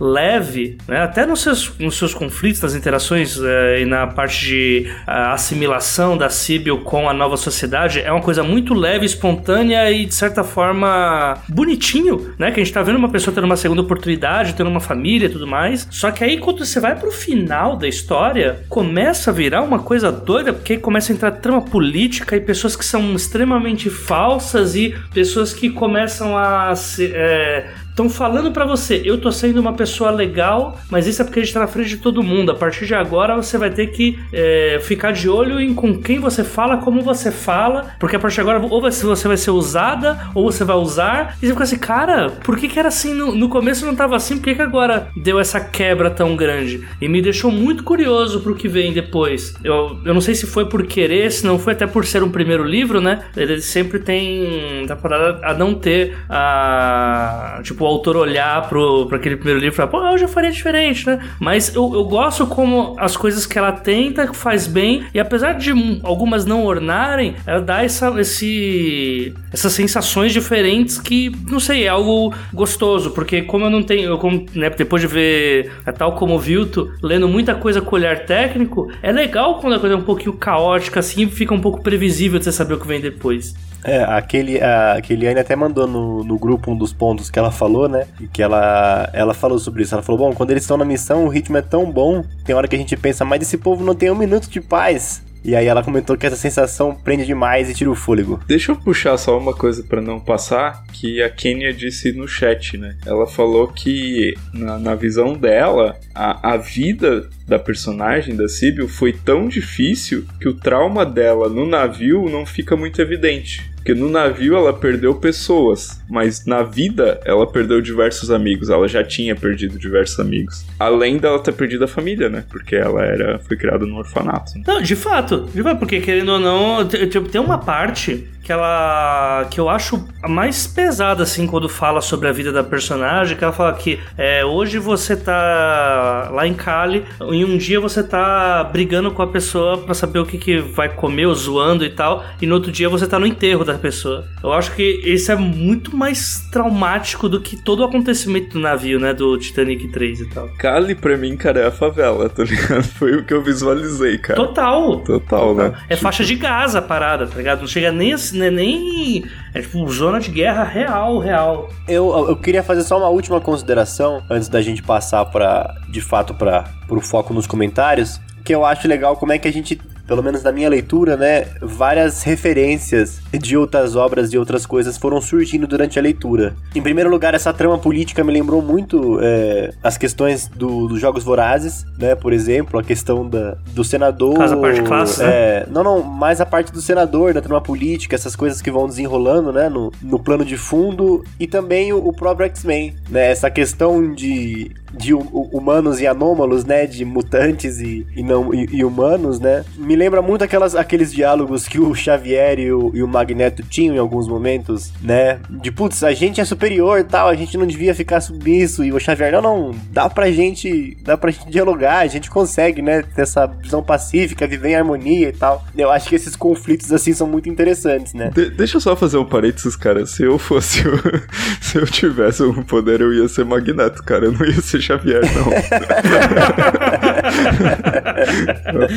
[0.00, 0.55] leve,
[0.88, 1.02] né?
[1.02, 6.28] até nos seus, nos seus conflitos, nas interações é, e na parte de assimilação da
[6.28, 11.38] Sibyl com a nova sociedade, é uma coisa muito leve, espontânea e de certa forma
[11.48, 12.50] bonitinho, né?
[12.50, 15.30] Que a gente tá vendo uma pessoa tendo uma segunda oportunidade, tendo uma família e
[15.30, 15.86] tudo mais.
[15.90, 20.10] Só que aí quando você vai pro final da história, começa a virar uma coisa
[20.10, 25.52] doida, porque começa a entrar trama política e pessoas que são extremamente falsas e pessoas
[25.52, 27.66] que começam a se, é,
[27.96, 31.42] Estão falando para você, eu tô sendo uma pessoa legal, mas isso é porque a
[31.42, 32.52] gente tá na frente de todo mundo.
[32.52, 36.18] A partir de agora você vai ter que é, ficar de olho em com quem
[36.18, 40.28] você fala, como você fala, porque a partir de agora ou você vai ser usada,
[40.34, 41.38] ou você vai usar.
[41.40, 44.14] E você fica assim, cara, por que, que era assim no, no começo não tava
[44.14, 44.36] assim?
[44.36, 46.86] Por que, que agora deu essa quebra tão grande?
[47.00, 49.54] E me deixou muito curioso pro que vem depois.
[49.64, 52.30] Eu, eu não sei se foi por querer, se não foi até por ser um
[52.30, 53.24] primeiro livro, né?
[53.34, 54.84] Ele sempre tem.
[54.84, 57.58] dá pra a não ter a.
[57.62, 61.06] Tipo, o autor olhar pro, aquele primeiro livro e falar, pô, eu já faria diferente,
[61.06, 61.18] né?
[61.38, 65.72] Mas eu, eu gosto como as coisas que ela tenta, faz bem, e apesar de
[66.02, 72.34] algumas não ornarem, ela dá essa, esse, essas sensações diferentes que, não sei, é algo
[72.52, 76.34] gostoso, porque como eu não tenho, eu, como, né, depois de ver, é tal como
[76.34, 80.02] o Vilto, lendo muita coisa com olhar técnico, é legal quando a coisa é um
[80.02, 83.54] pouquinho caótica assim, fica um pouco previsível de você saber o que vem depois.
[83.84, 87.88] É, aquele, a, aquele até mandou no, no grupo um dos pontos que ela falou,
[87.88, 88.06] né?
[88.32, 89.94] Que ela, ela falou sobre isso.
[89.94, 92.66] Ela falou: bom, quando eles estão na missão, o ritmo é tão bom, tem hora
[92.66, 95.22] que a gente pensa, mas esse povo não tem um minuto de paz.
[95.46, 98.40] E aí ela comentou que essa sensação prende demais e tira o fôlego.
[98.48, 102.76] Deixa eu puxar só uma coisa para não passar, que a Kenya disse no chat,
[102.76, 102.96] né?
[103.06, 109.12] Ela falou que na, na visão dela, a, a vida da personagem da Sibyl foi
[109.12, 113.75] tão difícil que o trauma dela no navio não fica muito evidente.
[113.86, 118.68] Porque no navio ela perdeu pessoas, mas na vida ela perdeu diversos amigos.
[118.68, 120.66] Ela já tinha perdido diversos amigos.
[120.76, 122.42] Além dela ter perdido a família, né?
[122.50, 124.58] Porque ela era foi criada no orfanato.
[124.58, 124.64] Né?
[124.66, 129.58] Não, de fato, de fato, porque querendo ou não, tem uma parte que ela que
[129.58, 133.52] eu acho a mais pesada assim quando fala sobre a vida da personagem, que ela
[133.52, 139.10] fala que é, hoje você tá lá em Cali e um dia você tá brigando
[139.10, 142.46] com a pessoa para saber o que, que vai comer, ou zoando e tal, e
[142.46, 144.24] no outro dia você tá no enterro da pessoa.
[144.42, 148.98] Eu acho que isso é muito mais traumático do que todo o acontecimento do navio,
[149.00, 150.48] né, do Titanic 3 e tal.
[150.58, 152.84] Cali pra mim, cara, é a favela, tá ligado?
[152.84, 154.36] Foi o que eu visualizei, cara.
[154.36, 155.00] Total.
[155.00, 155.54] Total, Total.
[155.54, 155.78] né?
[155.88, 156.02] É tipo...
[156.02, 157.60] faixa de gás a parada, tá ligado?
[157.60, 159.24] Não chega nem assim não é nem.
[159.54, 161.70] É tipo zona de guerra real, real.
[161.88, 166.34] Eu, eu queria fazer só uma última consideração antes da gente passar para de fato
[166.34, 168.20] para o foco nos comentários.
[168.44, 171.46] Que eu acho legal como é que a gente pelo menos na minha leitura, né,
[171.60, 176.54] várias referências de outras obras e outras coisas foram surgindo durante a leitura.
[176.74, 181.24] Em primeiro lugar, essa trama política me lembrou muito é, as questões do, dos Jogos
[181.24, 184.34] Vorazes, né, por exemplo, a questão da, do senador...
[184.34, 185.66] Casa parte classe, é, né?
[185.70, 189.52] Não, não, mais a parte do senador, da trama política, essas coisas que vão desenrolando,
[189.52, 194.14] né, no, no plano de fundo, e também o, o próprio X-Men, né, essa questão
[194.14, 196.86] de de humanos e anômalos, né?
[196.86, 199.64] De mutantes e, e não e, e, humanos, né?
[199.76, 203.94] Me lembra muito aquelas, aqueles diálogos que o Xavier e o, e o Magneto tinham
[203.94, 205.40] em alguns momentos, né?
[205.48, 208.84] De putz, a gente é superior tal, a gente não devia ficar submisso.
[208.84, 210.96] E o Xavier, não, não, dá pra gente.
[211.02, 213.02] Dá pra gente dialogar, a gente consegue, né?
[213.02, 215.64] Ter essa visão pacífica, viver em harmonia e tal.
[215.76, 218.30] Eu acho que esses conflitos assim são muito interessantes, né?
[218.34, 220.06] De deixa eu só fazer um parênteses, cara.
[220.06, 220.86] Se eu fosse.
[220.86, 220.96] O...
[221.60, 224.26] Se eu tivesse um poder, eu ia ser Magneto, cara.
[224.26, 225.44] Eu não ia ser Xavier, não.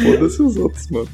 [0.03, 1.08] Foda-se os outros, mano.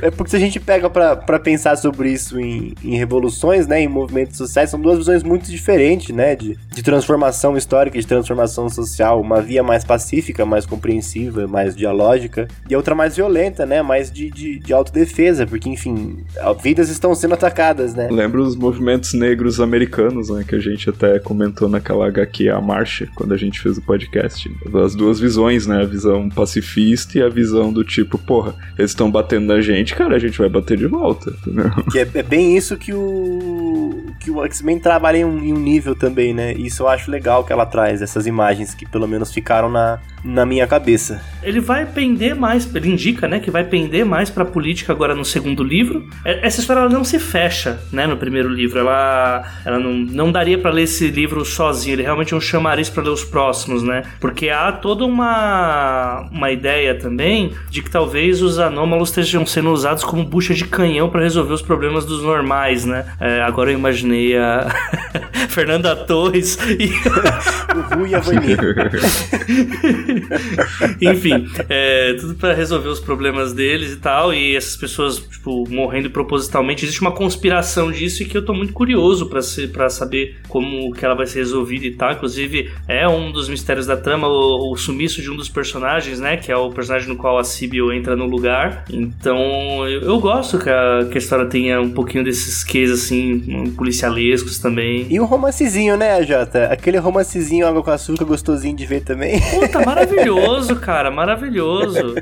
[0.00, 3.80] É porque se a gente pega pra, pra pensar sobre isso em, em revoluções, né,
[3.80, 8.68] em movimentos sociais, são duas visões muito diferentes, né, de, de transformação histórica, de transformação
[8.68, 9.20] social.
[9.20, 14.10] Uma via mais pacífica, mais compreensiva, mais dialógica, e a outra mais violenta, né, mais
[14.10, 16.24] de, de, de autodefesa, porque, enfim,
[16.62, 18.08] vidas estão sendo atacadas, né.
[18.10, 23.08] Lembra os movimentos negros americanos, né, que a gente até comentou naquela HQ, a Marcha,
[23.14, 24.50] quando a gente fez o podcast.
[24.84, 25.82] As duas visões, né?
[25.82, 30.16] A visão pacifista e a visão do tipo, porra, eles estão batendo na gente, cara,
[30.16, 31.70] a gente vai bater de volta, entendeu?
[31.90, 35.58] Que é, é bem isso que o que o X-Men trabalha em um, em um,
[35.58, 36.52] nível também, né?
[36.52, 40.46] Isso eu acho legal que ela traz, essas imagens que pelo menos ficaram na, na
[40.46, 41.22] minha cabeça.
[41.42, 45.24] Ele vai pender mais, ele indica, né, que vai pender mais pra política agora no
[45.24, 46.08] segundo livro.
[46.24, 48.78] É, essa história ela não se fecha, né, no primeiro livro.
[48.78, 52.88] Ela, ela não, não daria para ler esse livro sozinho, ele realmente é um chamariz
[52.88, 54.02] para ler os próximos, né?
[54.20, 60.04] Porque há toda uma, uma ideia também de que talvez os anômalos estejam sendo usados
[60.04, 63.04] como bucha de canhão para resolver os problemas dos normais, né?
[63.20, 64.68] É, agora eu imaginei a
[65.48, 66.92] Fernanda Torres e
[67.74, 68.56] O Ru e a Vani.
[71.00, 74.32] Enfim, é, tudo pra resolver os problemas deles e tal.
[74.32, 76.84] E essas pessoas, tipo, morrendo propositalmente.
[76.84, 81.14] Existe uma conspiração disso e que eu tô muito curioso pra saber como que ela
[81.14, 82.12] vai ser resolvida e tal.
[82.12, 86.36] Inclusive, é um dos mistérios da trama, o, o sumiço de um dos personagens, né?
[86.36, 88.84] Que é o personagem no qual a Sibyl entra no lugar.
[88.90, 93.72] Então, eu, eu gosto que a, que a história tenha um pouquinho desses quês, assim,
[93.76, 95.06] policialescos também.
[95.08, 96.66] E um romancezinho, né, Jota?
[96.66, 99.40] Aquele romancezinho água com açúcar gostosinho de ver também.
[99.40, 102.14] Puta, maravilhoso, cara, maravilhoso.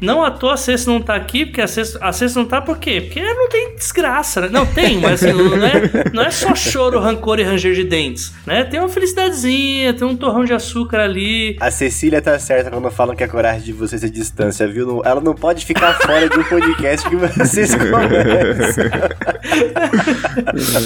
[0.00, 2.60] Não à toa a Cessa não tá aqui, porque a Cessa, a Cessa não tá
[2.60, 3.00] por quê?
[3.00, 4.48] Porque não tem desgraça, né?
[4.50, 8.32] Não, tem, mas assim, não, é, não é só choro, rancor e ranger de dentes,
[8.46, 8.64] né?
[8.64, 11.56] Tem uma felicidadezinha, tem um torrão de açúcar ali.
[11.60, 14.86] A Cecília tá certa quando falam que a coragem de vocês é distância, viu?
[14.86, 17.74] Não- Ela não pode ficar fora de um podcast que vocês.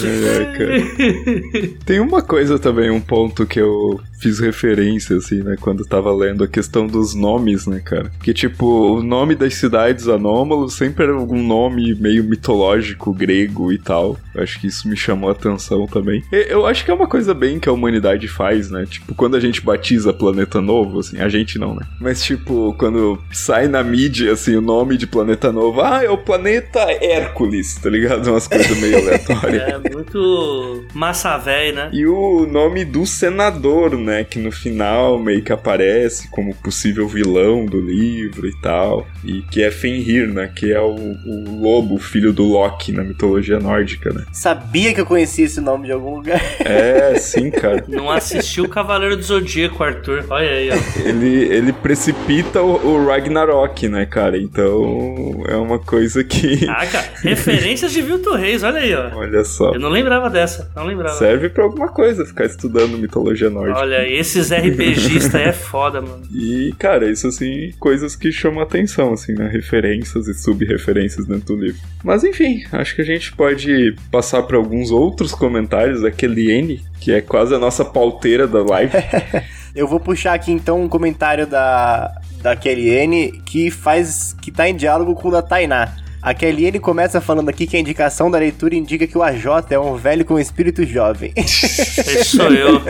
[0.08, 1.68] É, cara.
[1.84, 6.44] Tem uma coisa também, um ponto que eu fiz referência, assim, né, quando tava lendo
[6.44, 8.10] a questão dos nomes, né, cara?
[8.22, 13.78] Que, tipo, o nome das cidades anômalos sempre era algum nome meio mitológico, grego e
[13.78, 14.16] tal.
[14.34, 16.22] Eu acho que isso me chamou a atenção também.
[16.30, 18.86] Eu acho que é uma coisa bem que a humanidade faz, né?
[18.88, 21.86] Tipo, quando a gente batiza planeta novo, assim, a gente não, né?
[22.00, 26.18] Mas, tipo, quando sai na mídia, assim, o nome de planeta novo, ah, é o
[26.18, 28.28] planeta Hércules, tá ligado?
[28.28, 29.62] Umas coisas meio aleatórias.
[29.62, 31.90] É muito massa véi, né?
[31.92, 34.24] E o nome do senador, né?
[34.24, 39.06] Que no final meio que aparece como possível vilão do livro e tal.
[39.24, 40.50] E que é Fenrir, né?
[40.54, 44.24] Que é o, o lobo, filho do Loki na mitologia nórdica, né?
[44.32, 46.40] Sabia que eu conhecia esse nome de algum lugar.
[46.68, 47.84] É, sim, cara.
[47.88, 50.24] Não assistiu o Cavaleiro do Zodíaco, Arthur.
[50.28, 51.08] Olha aí, ó.
[51.08, 54.36] Ele, ele precipita o, o Ragnarok, né, cara?
[54.36, 56.64] Então é uma coisa que.
[56.66, 59.16] Caraca, referências de Vilto Reis, olha aí, ó.
[59.16, 59.72] Olha só.
[59.72, 61.16] Eu não lembrava dessa, não lembrava.
[61.16, 63.80] Serve pra alguma coisa ficar estudando mitologia nórdica.
[63.80, 66.22] Olha, esses RPGistas é foda, mano.
[66.32, 69.48] E, cara, isso assim, coisas que chamam atenção, assim, né?
[69.48, 71.80] Referências e sub-referências dentro do livro.
[72.02, 77.12] Mas enfim, acho que a gente pode passar para alguns outros comentários da Kellyanne, que
[77.12, 78.92] é quase a nossa pauteira da live.
[79.74, 84.34] Eu vou puxar aqui então um comentário da, da Kellyanne que faz.
[84.40, 85.94] que tá em diálogo com o da Tainá.
[86.20, 89.78] A Kellyanne começa falando aqui que a indicação da leitura indica que o AJ é
[89.78, 91.32] um velho com espírito jovem.
[91.36, 92.80] Esse sou eu.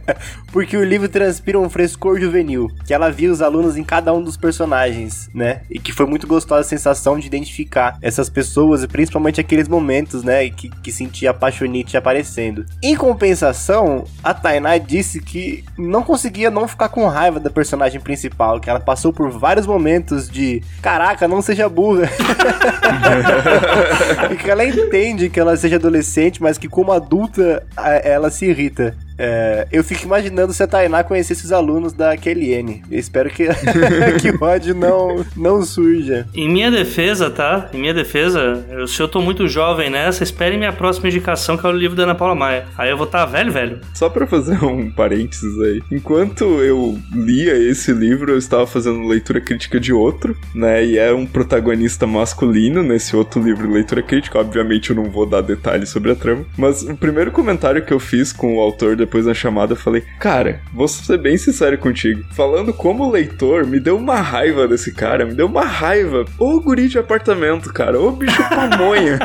[0.50, 4.22] Porque o livro transpira um frescor juvenil, que ela via os alunos em cada um
[4.22, 5.60] dos personagens, né?
[5.70, 10.22] E que foi muito gostosa a sensação de identificar essas pessoas e principalmente aqueles momentos,
[10.22, 10.48] né?
[10.48, 12.64] Que, que sentia a apaixonite aparecendo.
[12.82, 18.58] Em compensação, a Tainá disse que não conseguia não ficar com raiva da personagem principal,
[18.58, 22.08] que ela passou por vários momentos de caraca, não seja burra.
[24.42, 27.62] que ela entende que ela seja adolescente, mas que como adulta
[28.04, 28.94] ela se irrita.
[29.18, 32.82] É, eu fico imaginando se a Tainá conhecesse os alunos da Kellyanne.
[32.90, 33.48] Eu espero que,
[34.20, 36.26] que o ódio não, não surja.
[36.34, 37.68] Em minha defesa, tá?
[37.72, 41.66] Em minha defesa, eu, se eu tô muito jovem nessa, espere minha próxima indicação, que
[41.66, 42.66] é o livro da Ana Paula Maia.
[42.76, 43.80] Aí eu vou estar velho, velho.
[43.94, 45.82] Só pra fazer um parênteses aí.
[45.90, 50.84] Enquanto eu lia esse livro, eu estava fazendo leitura crítica de outro, né?
[50.84, 54.38] E era um protagonista masculino nesse outro livro, leitura crítica.
[54.38, 56.44] Obviamente eu não vou dar detalhes sobre a trama.
[56.56, 60.04] Mas o primeiro comentário que eu fiz com o autor depois na chamada, eu falei:
[60.20, 62.22] Cara, vou ser bem sincero contigo.
[62.32, 66.26] Falando como leitor, me deu uma raiva desse cara, me deu uma raiva.
[66.38, 67.98] Ô guri de apartamento, cara.
[67.98, 69.18] Ô bicho pamonha.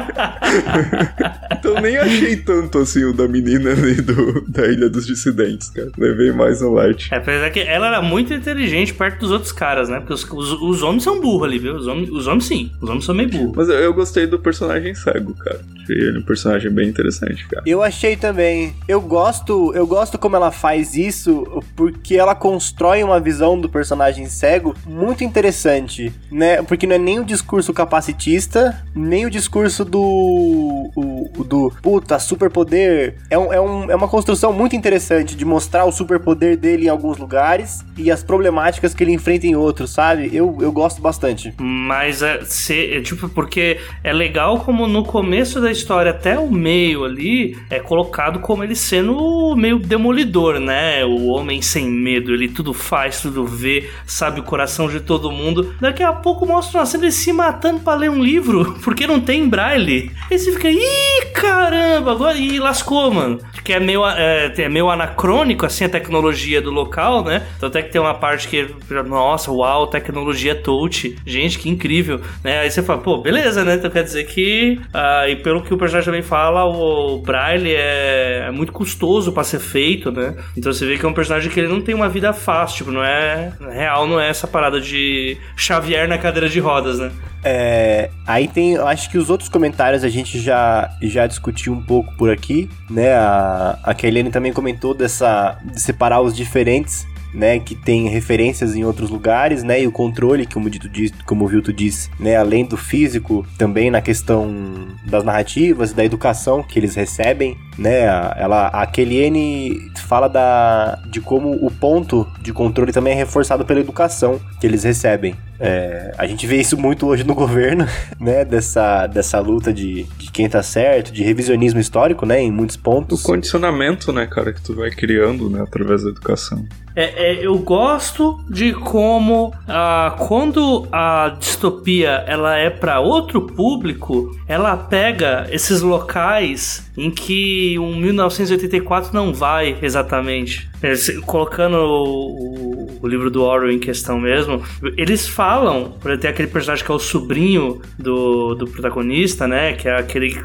[1.51, 5.91] então nem achei tanto assim o da menina ali do, da Ilha dos Dissidentes, cara.
[5.97, 7.13] Levei mais no light.
[7.13, 9.99] É, apesar que ela era muito inteligente perto dos outros caras, né?
[9.99, 11.75] Porque os, os, os homens são burros ali, viu?
[11.75, 12.71] Os homens, os homens sim.
[12.81, 13.53] Os homens são meio burros.
[13.55, 15.59] Mas eu, eu gostei do personagem cego, cara.
[15.83, 17.63] Achei ele um personagem bem interessante, cara.
[17.65, 18.73] Eu achei também.
[18.87, 24.25] Eu gosto, eu gosto como ela faz isso, porque ela constrói uma visão do personagem
[24.27, 26.61] cego muito interessante, né?
[26.63, 33.15] Porque não é nem o discurso capacitista, nem o discurso do o, do puta superpoder.
[33.29, 36.89] É, um, é, um, é uma construção muito interessante de mostrar o superpoder dele em
[36.89, 40.29] alguns lugares e as problemáticas que ele enfrenta em outros, sabe?
[40.33, 41.53] Eu, eu gosto bastante.
[41.57, 46.51] Mas é, se, é tipo, porque é legal como no começo da história até o
[46.51, 51.05] meio ali é colocado como ele sendo meio demolidor, né?
[51.05, 55.73] O homem sem medo, ele tudo faz, tudo vê, sabe o coração de todo mundo.
[55.79, 59.21] Daqui a pouco mostra uma cena ele se matando para ler um livro, porque não
[59.21, 60.11] tem braille.
[60.29, 63.39] Aí você fica, ih, caramba, agora e lascou, mano.
[63.63, 67.47] Que é meio, é, é meio anacrônico, assim, a tecnologia do local, né?
[67.55, 68.67] Então até que tem uma parte que,
[69.07, 71.15] nossa, uau, tecnologia touch.
[71.25, 72.59] Gente, que incrível, né?
[72.59, 73.75] Aí você fala, pô, beleza, né?
[73.75, 78.45] Então quer dizer que, ah, e pelo que o personagem também fala, o, Braille é,
[78.47, 80.35] é muito custoso para ser feito, né?
[80.57, 82.91] Então você vê que é um personagem que ele não tem uma vida fácil, tipo,
[82.91, 87.11] não é real, não é essa parada de Xavier na cadeira de rodas, né?
[87.43, 92.15] É, aí tem, acho que os outros comentários a gente já, já discutiu um pouco
[92.15, 93.13] por aqui, né?
[93.13, 93.93] A, a
[94.31, 99.81] também comentou dessa de separar os diferentes né, que tem referências em outros lugares, né,
[99.81, 100.87] e o controle, como, dito,
[101.25, 106.61] como o Vilto disse, né, além do físico, também na questão das narrativas da educação
[106.61, 108.03] que eles recebem, né,
[108.37, 113.79] ela, a Kellyanne fala da, de como o ponto de controle também é reforçado pela
[113.79, 115.35] educação que eles recebem.
[115.59, 117.87] É, a gente vê isso muito hoje no governo,
[118.19, 118.43] né?
[118.43, 122.41] Dessa, dessa luta de, de quem tá certo, de revisionismo histórico, né?
[122.41, 123.23] Em muitos pontos.
[123.23, 125.61] O condicionamento, né, cara, que tu vai criando, né?
[125.61, 126.65] Através da educação.
[126.95, 134.37] É, é, eu gosto de como ah, quando a distopia ela é para outro público,
[134.47, 140.69] ela pega esses locais em que um 1984 não vai exatamente.
[140.83, 140.93] É,
[141.25, 144.61] colocando o, o, livro do Orwell em questão mesmo,
[144.97, 149.73] eles falam, ter aquele personagem que é o sobrinho do, do protagonista, né?
[149.73, 150.37] Que é aquele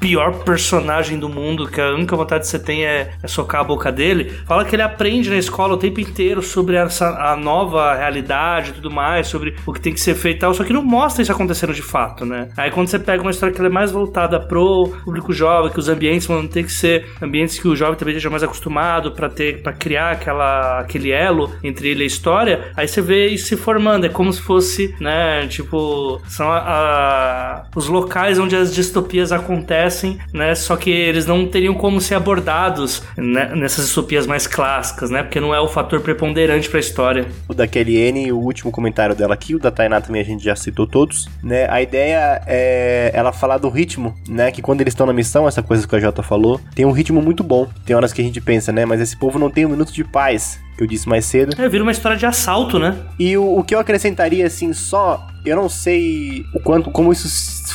[0.00, 3.64] pior personagem do mundo, que a única vontade que você tem é, é socar a
[3.64, 4.30] boca dele.
[4.46, 8.72] Fala que ele aprende na escola o tempo inteiro sobre essa, a nova realidade e
[8.74, 11.22] tudo mais, sobre o que tem que ser feito e tal, só que não mostra
[11.22, 12.48] isso acontecendo de fato, né?
[12.56, 15.88] Aí quando você pega uma história que é mais voltada pro público jovem, que os
[15.88, 19.62] ambientes vão ter que ser ambientes que o jovem também esteja mais acostumado para ter
[19.62, 23.56] para criar aquela aquele elo entre ele e a história, aí você vê isso se
[23.56, 29.32] formando, é como se fosse, né, tipo, são a, a, os locais onde as distopias
[29.32, 35.10] acontecem, né, só que eles não teriam como ser abordados né, nessas distopias mais clássicas,
[35.10, 37.26] né, porque não é o fator preponderante para a história.
[37.48, 40.56] O da Kellyanne, o último comentário dela aqui, o da Tainá também a gente já
[40.56, 45.06] citou todos, né, a ideia é ela falar do ritmo, né, que quando eles estão
[45.06, 47.68] na missão, essa coisa que a Jota falou, tem um ritmo muito bom.
[47.84, 50.04] Tem horas que a gente pensa, né, mas esse povo não tem um minuto de
[50.04, 51.60] paz, que eu disse mais cedo.
[51.60, 52.96] É, vira uma história de assalto, né?
[53.18, 57.28] E o, o que eu acrescentaria, assim, só eu não sei o quanto, como isso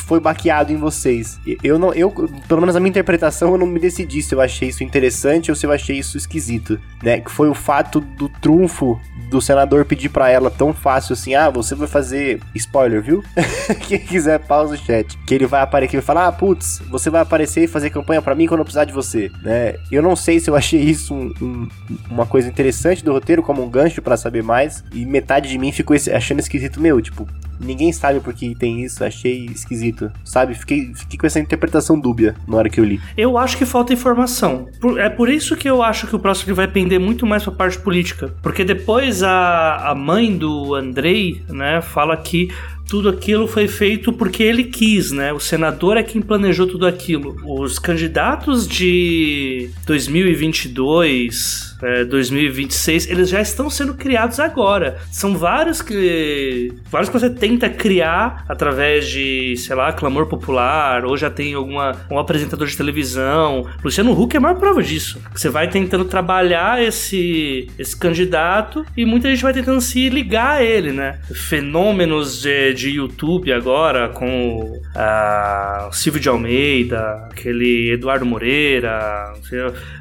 [0.06, 1.39] foi baqueado em vocês.
[1.64, 2.12] Eu não, eu,
[2.47, 5.56] pelo menos a minha interpretação, eu não me decidi se eu achei isso interessante ou
[5.56, 7.22] se eu achei isso esquisito, né?
[7.22, 8.99] Que foi o fato do trunfo
[9.30, 13.24] do senador pedir para ela tão fácil assim: "Ah, você vai fazer spoiler, viu?
[13.88, 15.18] Quem quiser pausa o chat.
[15.26, 18.36] Que ele vai aparecer e falar: "Ah, putz, você vai aparecer e fazer campanha para
[18.36, 19.76] mim quando eu precisar de você", né?
[19.89, 21.68] Eu não sei se eu achei isso um, um,
[22.10, 25.71] uma coisa interessante do roteiro como um gancho para saber mais e metade de mim
[25.71, 27.27] ficou achando esquisito meu, tipo,
[27.59, 30.55] ninguém sabe por que tem isso, achei esquisito, sabe?
[30.55, 32.99] Fiquei, fiquei com essa interpretação dúbia na hora que eu li.
[33.15, 34.67] Eu acho que falta informação.
[34.97, 37.77] é por isso que eu acho que o próximo vai pender muito mais pra parte
[37.79, 38.33] política.
[38.41, 42.49] Porque depois a, a mãe do Andrei, né, fala que
[42.91, 45.31] tudo aquilo foi feito porque ele quis, né?
[45.31, 47.37] O senador é quem planejou tudo aquilo.
[47.45, 54.99] Os candidatos de 2022 é, 2026, eles já estão sendo criados agora.
[55.11, 61.17] São vários que vários que você tenta criar através de, sei lá, clamor popular, ou
[61.17, 63.67] já tem alguma um apresentador de televisão.
[63.84, 65.21] Luciano Huck é a maior prova disso.
[65.34, 70.63] Você vai tentando trabalhar esse esse candidato e muita gente vai tentando se ligar a
[70.63, 71.19] ele, né?
[71.34, 79.34] Fenômenos de, de YouTube agora com a Silvio de Almeida, aquele Eduardo Moreira,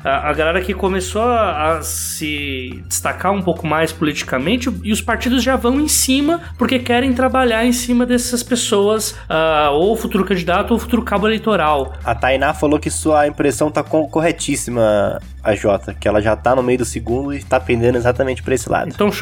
[0.05, 5.43] a, a galera que começou a se destacar um pouco mais politicamente e os partidos
[5.43, 10.73] já vão em cima porque querem trabalhar em cima dessas pessoas, uh, ou futuro candidato
[10.73, 11.95] ou futuro cabo eleitoral.
[12.05, 16.63] A Tainá falou que sua impressão tá corretíssima, a Jota, que ela já tá no
[16.63, 18.91] meio do segundo e tá pendendo exatamente pra esse lado.
[18.91, 19.09] Então.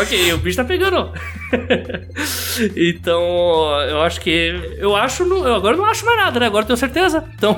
[0.00, 1.12] ok, o bicho tá pegando.
[2.76, 3.22] então,
[3.88, 4.76] eu acho que.
[4.78, 5.22] Eu acho.
[5.22, 6.46] Eu agora não acho mais nada, né?
[6.46, 7.22] Agora eu tenho certeza.
[7.34, 7.56] Então.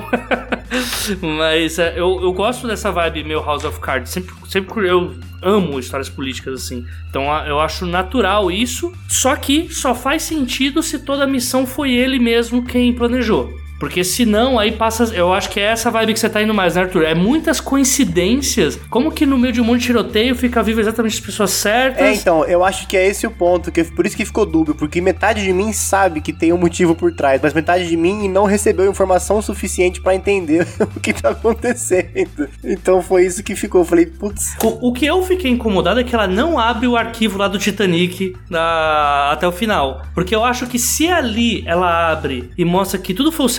[1.21, 4.11] Mas é, eu, eu gosto dessa vibe meu House of Cards.
[4.11, 6.85] Sempre, sempre eu amo histórias políticas assim.
[7.09, 8.91] Então eu acho natural isso.
[9.07, 13.62] Só que só faz sentido se toda a missão foi ele mesmo quem planejou.
[13.83, 15.13] Porque senão aí passa.
[15.13, 17.03] Eu acho que é essa vibe que você tá indo mais, né, Arthur?
[17.03, 18.79] É muitas coincidências.
[18.89, 22.01] Como que no meio de um monte de tiroteio fica vivo exatamente as pessoas certas?
[22.01, 24.73] É, então, eu acho que é esse o ponto, que por isso que ficou dúbio,
[24.73, 28.29] porque metade de mim sabe que tem um motivo por trás, mas metade de mim
[28.29, 30.65] não recebeu informação suficiente para entender
[30.95, 32.49] o que tá acontecendo.
[32.63, 33.81] Então foi isso que ficou.
[33.81, 34.55] Eu falei, putz.
[34.63, 37.59] O, o, que eu fiquei incomodado é que ela não abre o arquivo lá do
[37.59, 40.03] Titanic da, até o final.
[40.13, 43.49] Porque eu acho que se ali ela abre e mostra que tudo foi o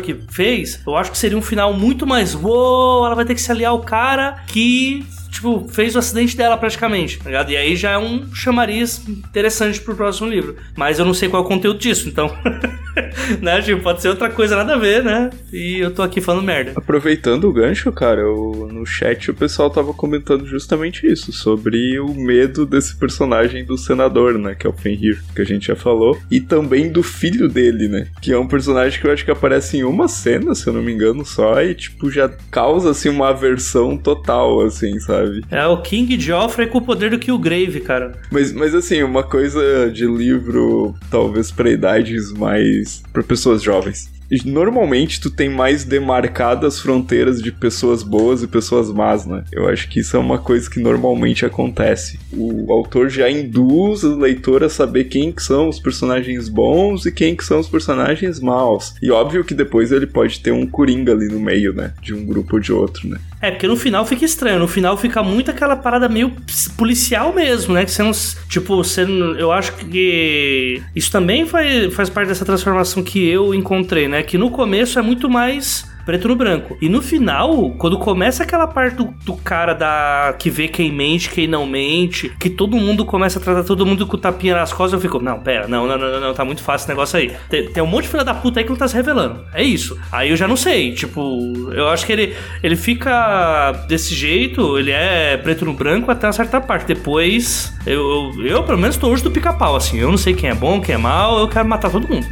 [0.00, 2.34] que fez, eu acho que seria um final muito mais.
[2.34, 6.56] Uou, ela vai ter que se aliar ao cara que tipo, fez o acidente dela
[6.56, 7.50] praticamente, tá ligado?
[7.50, 10.56] E aí já é um chamariz interessante pro próximo livro.
[10.76, 12.30] Mas eu não sei qual é o conteúdo disso, então.
[13.40, 13.60] né?
[13.62, 15.30] Tipo, pode ser outra coisa, nada a ver, né?
[15.52, 16.72] E eu tô aqui falando merda.
[16.76, 22.14] Aproveitando o gancho, cara, eu, no chat o pessoal tava comentando justamente isso, sobre o
[22.14, 24.54] medo desse personagem do senador, né?
[24.54, 26.18] Que é o Fenrir, que a gente já falou.
[26.30, 28.06] E também do filho dele, né?
[28.20, 30.82] Que é um personagem que eu acho que aparece em uma cena, se eu não
[30.82, 35.44] me engano, só, e tipo, já causa assim uma aversão total, assim, sabe?
[35.50, 38.12] É o King Joffrey com o poder do Killgrave, cara.
[38.30, 42.83] Mas, mas assim, uma coisa de livro, talvez para idades mais.
[43.12, 44.08] Para pessoas jovens
[44.44, 49.44] normalmente tu tem mais demarcadas fronteiras de pessoas boas e pessoas más, né?
[49.52, 52.18] Eu acho que isso é uma coisa que normalmente acontece.
[52.32, 57.12] O autor já induz o leitor a saber quem que são os personagens bons e
[57.12, 58.94] quem que são os personagens maus.
[59.02, 61.92] E óbvio que depois ele pode ter um coringa ali no meio, né?
[62.00, 63.18] De um grupo ou de outro, né?
[63.44, 64.58] É, porque no final fica estranho.
[64.58, 66.32] No final fica muito aquela parada meio
[66.78, 67.84] policial mesmo, né?
[67.84, 68.36] Que você.
[68.48, 69.02] Tipo, você,
[69.38, 74.22] eu acho que isso também faz, faz parte dessa transformação que eu encontrei, né?
[74.24, 76.76] Que no começo é muito mais preto no branco.
[76.80, 81.30] E no final, quando começa aquela parte do, do, cara da que vê quem mente,
[81.30, 84.94] quem não mente, que todo mundo começa a tratar todo mundo com tapinha nas costas,
[84.94, 87.32] eu fico, não, pera, não, não, não, não tá muito fácil esse negócio aí.
[87.48, 89.44] Tem, tem um monte de filha da puta aí que não tá se revelando.
[89.52, 89.98] É isso.
[90.12, 94.90] Aí eu já não sei, tipo, eu acho que ele, ele fica desse jeito, ele
[94.90, 96.86] é preto no branco até uma certa parte.
[96.86, 99.98] Depois, eu, eu, eu pelo menos tô hoje do pica-pau, assim.
[99.98, 102.26] Eu não sei quem é bom, quem é mal, eu quero matar todo mundo.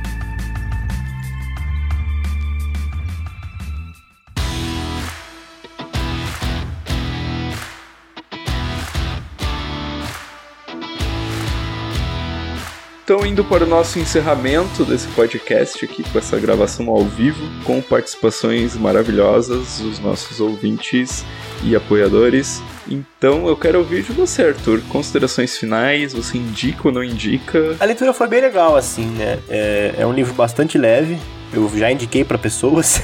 [13.13, 17.79] Então, indo para o nosso encerramento desse podcast aqui, com essa gravação ao vivo, com
[17.83, 21.23] participações maravilhosas dos nossos ouvintes
[21.63, 22.63] e apoiadores.
[22.89, 24.81] Então, eu quero ouvir de você, Arthur.
[24.89, 27.77] Considerações finais, você indica ou não indica?
[27.79, 29.39] A leitura foi bem legal, assim, né?
[29.47, 31.19] É, é um livro bastante leve,
[31.53, 33.03] eu já indiquei para pessoas.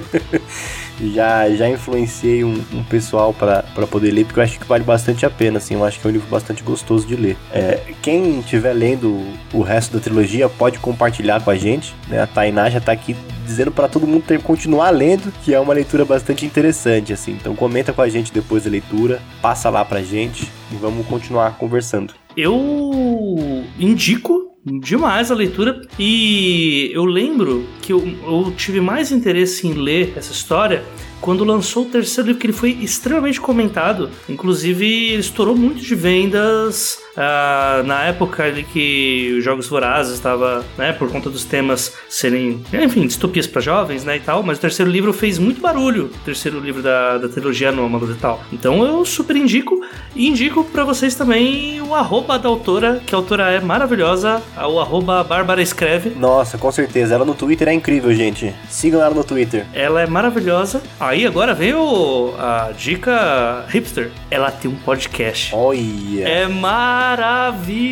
[1.12, 5.24] já, já influenciei um, um pessoal para poder ler, porque eu acho que vale bastante
[5.26, 7.36] a pena, assim, eu acho que é um livro bastante gostoso de ler.
[7.52, 12.22] É, quem estiver lendo o resto da trilogia pode compartilhar com a gente, né?
[12.22, 15.74] A Tainá já tá aqui dizendo para todo mundo ter, continuar lendo, que é uma
[15.74, 17.32] leitura bastante interessante, assim.
[17.32, 21.56] Então comenta com a gente depois da leitura, passa lá pra gente e vamos continuar
[21.56, 22.14] conversando.
[22.36, 25.80] Eu indico demais a leitura.
[25.98, 30.84] E eu lembro que eu, eu, tive mais interesse em ler essa história
[31.20, 34.10] quando lançou o terceiro livro, que ele foi extremamente comentado.
[34.28, 40.92] Inclusive, estourou muito de vendas uh, na época ali que os Jogos Vorazes estava, né,
[40.92, 44.42] por conta dos temas serem, enfim, distopias para jovens, né, e tal.
[44.42, 48.14] Mas o terceiro livro fez muito barulho, o terceiro livro da, da trilogia Nômados e
[48.14, 48.42] tal.
[48.52, 49.80] Então eu super indico
[50.14, 54.80] e indico para vocês também o arroba da autora, que a autora é maravilhosa, o
[54.80, 56.10] arroba Bárbara Escreve.
[56.10, 57.14] Nossa, com certeza.
[57.14, 58.54] Ela no Twitter é incrível, gente.
[58.68, 59.66] Sigam ela no Twitter.
[59.72, 60.82] Ela é maravilhosa.
[61.10, 64.12] Aí agora veio a dica hipster.
[64.30, 65.52] Ela tem um podcast.
[65.52, 66.28] Olha.
[66.28, 67.88] É maravilhoso.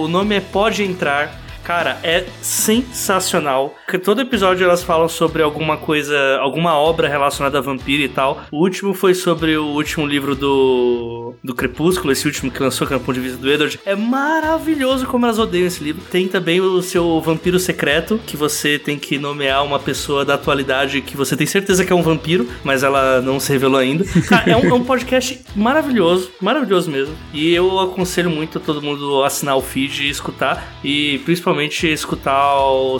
[0.00, 1.41] O nome é Pode Entrar.
[1.64, 3.74] Cara, é sensacional.
[3.88, 8.42] Que todo episódio elas falam sobre alguma coisa, alguma obra relacionada a vampiro e tal.
[8.50, 12.92] O último foi sobre o último livro do, do Crepúsculo, esse último que lançou, que
[12.92, 13.78] é o ponto de vista do Edward.
[13.86, 16.02] É maravilhoso como elas odeiam esse livro.
[16.10, 21.00] Tem também o seu vampiro secreto, que você tem que nomear uma pessoa da atualidade
[21.00, 24.04] que você tem certeza que é um vampiro, mas ela não se revelou ainda.
[24.28, 27.14] Cara, é um, é um podcast maravilhoso, maravilhoso mesmo.
[27.32, 30.72] E eu aconselho muito a todo mundo assinar o feed e escutar.
[30.82, 32.42] E principalmente principalmente escutar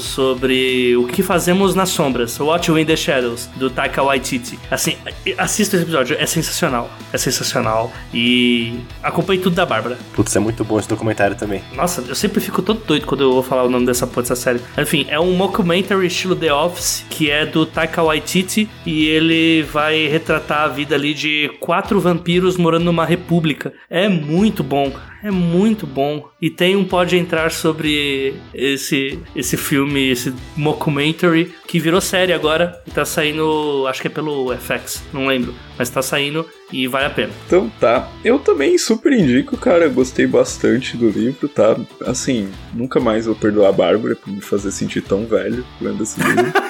[0.00, 4.58] sobre o que fazemos nas sombras, What We in the Shadows, do Taika Waititi.
[4.70, 4.96] Assim,
[5.38, 6.90] assista esse episódio, é sensacional.
[7.12, 7.90] É sensacional.
[8.12, 9.98] E acompanhe tudo da Bárbara.
[10.14, 11.62] Putz, é muito bom esse documentário também.
[11.74, 14.60] Nossa, eu sempre fico todo doido quando eu vou falar o nome dessa, dessa série.
[14.76, 20.06] Enfim, é um mockumentary estilo The Office, que é do Taika Waititi, e ele vai
[20.08, 23.72] retratar a vida ali de quatro vampiros morando numa república.
[23.88, 24.92] É muito bom.
[25.22, 26.28] É muito bom.
[26.40, 32.82] E tem um Pode Entrar sobre esse, esse filme, esse mockumentary, que virou série agora.
[32.86, 35.54] E tá saindo, acho que é pelo FX, não lembro.
[35.82, 37.32] Mas tá saindo e vale a pena.
[37.44, 38.08] Então tá.
[38.24, 39.88] Eu também super indico, cara.
[39.88, 41.76] Gostei bastante do livro, tá?
[42.06, 46.22] Assim, nunca mais vou perdoar a Bárbara por me fazer sentir tão velho lendo esse
[46.22, 46.52] livro.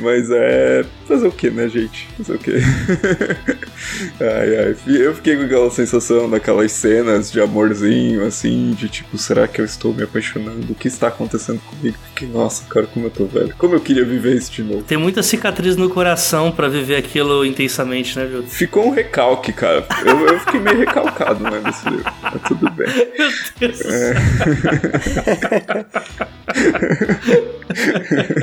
[0.00, 0.84] Mas é.
[1.06, 2.08] Fazer o que, né, gente?
[2.16, 2.52] Fazer o que?
[4.20, 4.76] ai, ai.
[4.86, 9.64] Eu fiquei com aquela sensação daquelas cenas de amorzinho, assim, de tipo, será que eu
[9.64, 10.72] estou me apaixonando?
[10.72, 11.96] O que está acontecendo comigo?
[12.08, 13.54] Porque, nossa, cara, como eu tô velho.
[13.58, 14.82] Como eu queria viver isso de novo.
[14.82, 18.46] Tem muita cicatriz no coração para viver aquilo intensamente, né, Júlio?
[18.48, 19.86] Ficou um recalque, cara.
[20.04, 22.12] Eu, eu fiquei meio recalcado, né, nesse livro.
[22.22, 22.86] Mas tudo bem.
[23.18, 23.80] Meu Deus.
[23.80, 24.14] É.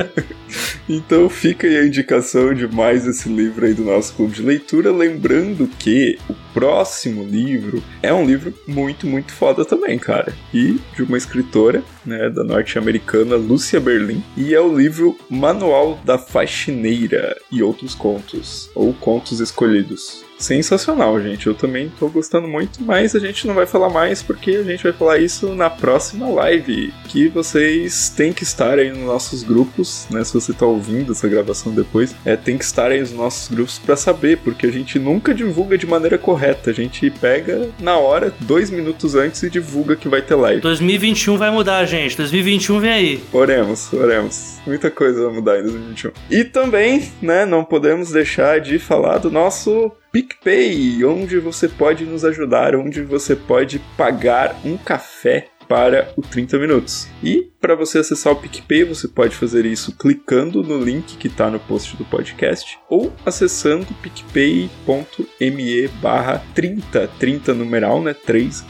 [0.88, 4.92] então fica aí a indicação de mais esse livro aí do nosso clube de leitura.
[4.92, 10.34] Lembrando que o próximo livro é um livro muito, muito foda também, cara.
[10.54, 14.24] E de uma escritora, né, da norte-americana Lúcia Berlin.
[14.36, 18.39] E é o livro Manual da Faxineira e Outros Contos,
[18.76, 21.46] ou Contos Escolhidos sensacional, gente.
[21.46, 24.84] Eu também tô gostando muito, mas a gente não vai falar mais porque a gente
[24.84, 26.94] vai falar isso na próxima live.
[27.08, 30.24] Que vocês têm que estar aí nos nossos grupos, né?
[30.24, 33.78] Se você tá ouvindo essa gravação depois, é, tem que estar aí nos nossos grupos
[33.78, 36.70] para saber, porque a gente nunca divulga de maneira correta.
[36.70, 40.62] A gente pega na hora, dois minutos antes, e divulga que vai ter live.
[40.62, 42.16] 2021 vai mudar, gente.
[42.16, 43.24] 2021 vem aí.
[43.34, 44.60] Oremos, oremos.
[44.66, 46.12] Muita coisa vai mudar em 2021.
[46.30, 52.26] E também, né, não podemos deixar de falar do nosso PicPay, onde você pode nos
[52.26, 57.08] ajudar, onde você pode pagar um café para o 30 minutos.
[57.24, 61.50] E para você acessar o PicPay, você pode fazer isso clicando no link que está
[61.50, 68.14] no post do podcast ou acessando picpay.me barra 30, 30 numeral, né?
[68.14, 68.66] 30,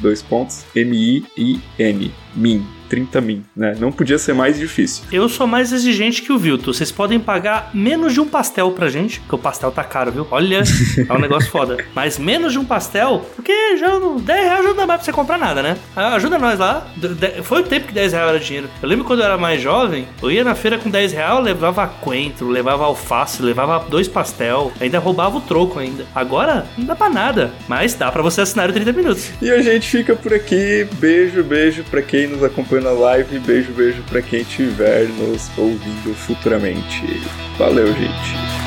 [0.00, 2.64] dois pontos, M-I-I-N, min.
[2.92, 3.74] 30 min, né?
[3.80, 5.04] Não podia ser mais difícil.
[5.10, 6.74] Eu sou mais exigente que o Vilto.
[6.74, 10.28] Vocês podem pagar menos de um pastel pra gente, porque o pastel tá caro, viu?
[10.30, 10.60] Olha,
[11.08, 11.82] é um negócio foda.
[11.94, 15.38] Mas menos de um pastel, porque já 10 reais não dá mais pra você comprar
[15.38, 15.78] nada, né?
[15.96, 16.86] Ah, ajuda nós lá.
[17.44, 18.68] Foi o tempo que 10 reais era dinheiro.
[18.82, 21.86] Eu lembro quando eu era mais jovem, eu ia na feira com 10 reais, levava
[21.86, 26.04] coentro, levava alface, levava dois pastel, ainda roubava o troco ainda.
[26.14, 27.50] Agora, não dá pra nada.
[27.68, 29.30] Mas dá pra você assinar o 30 minutos.
[29.40, 30.86] E a gente fica por aqui.
[30.94, 33.38] Beijo, beijo pra quem nos acompanha na live.
[33.38, 37.20] Beijo, beijo para quem estiver nos ouvindo futuramente.
[37.58, 38.61] Valeu, gente.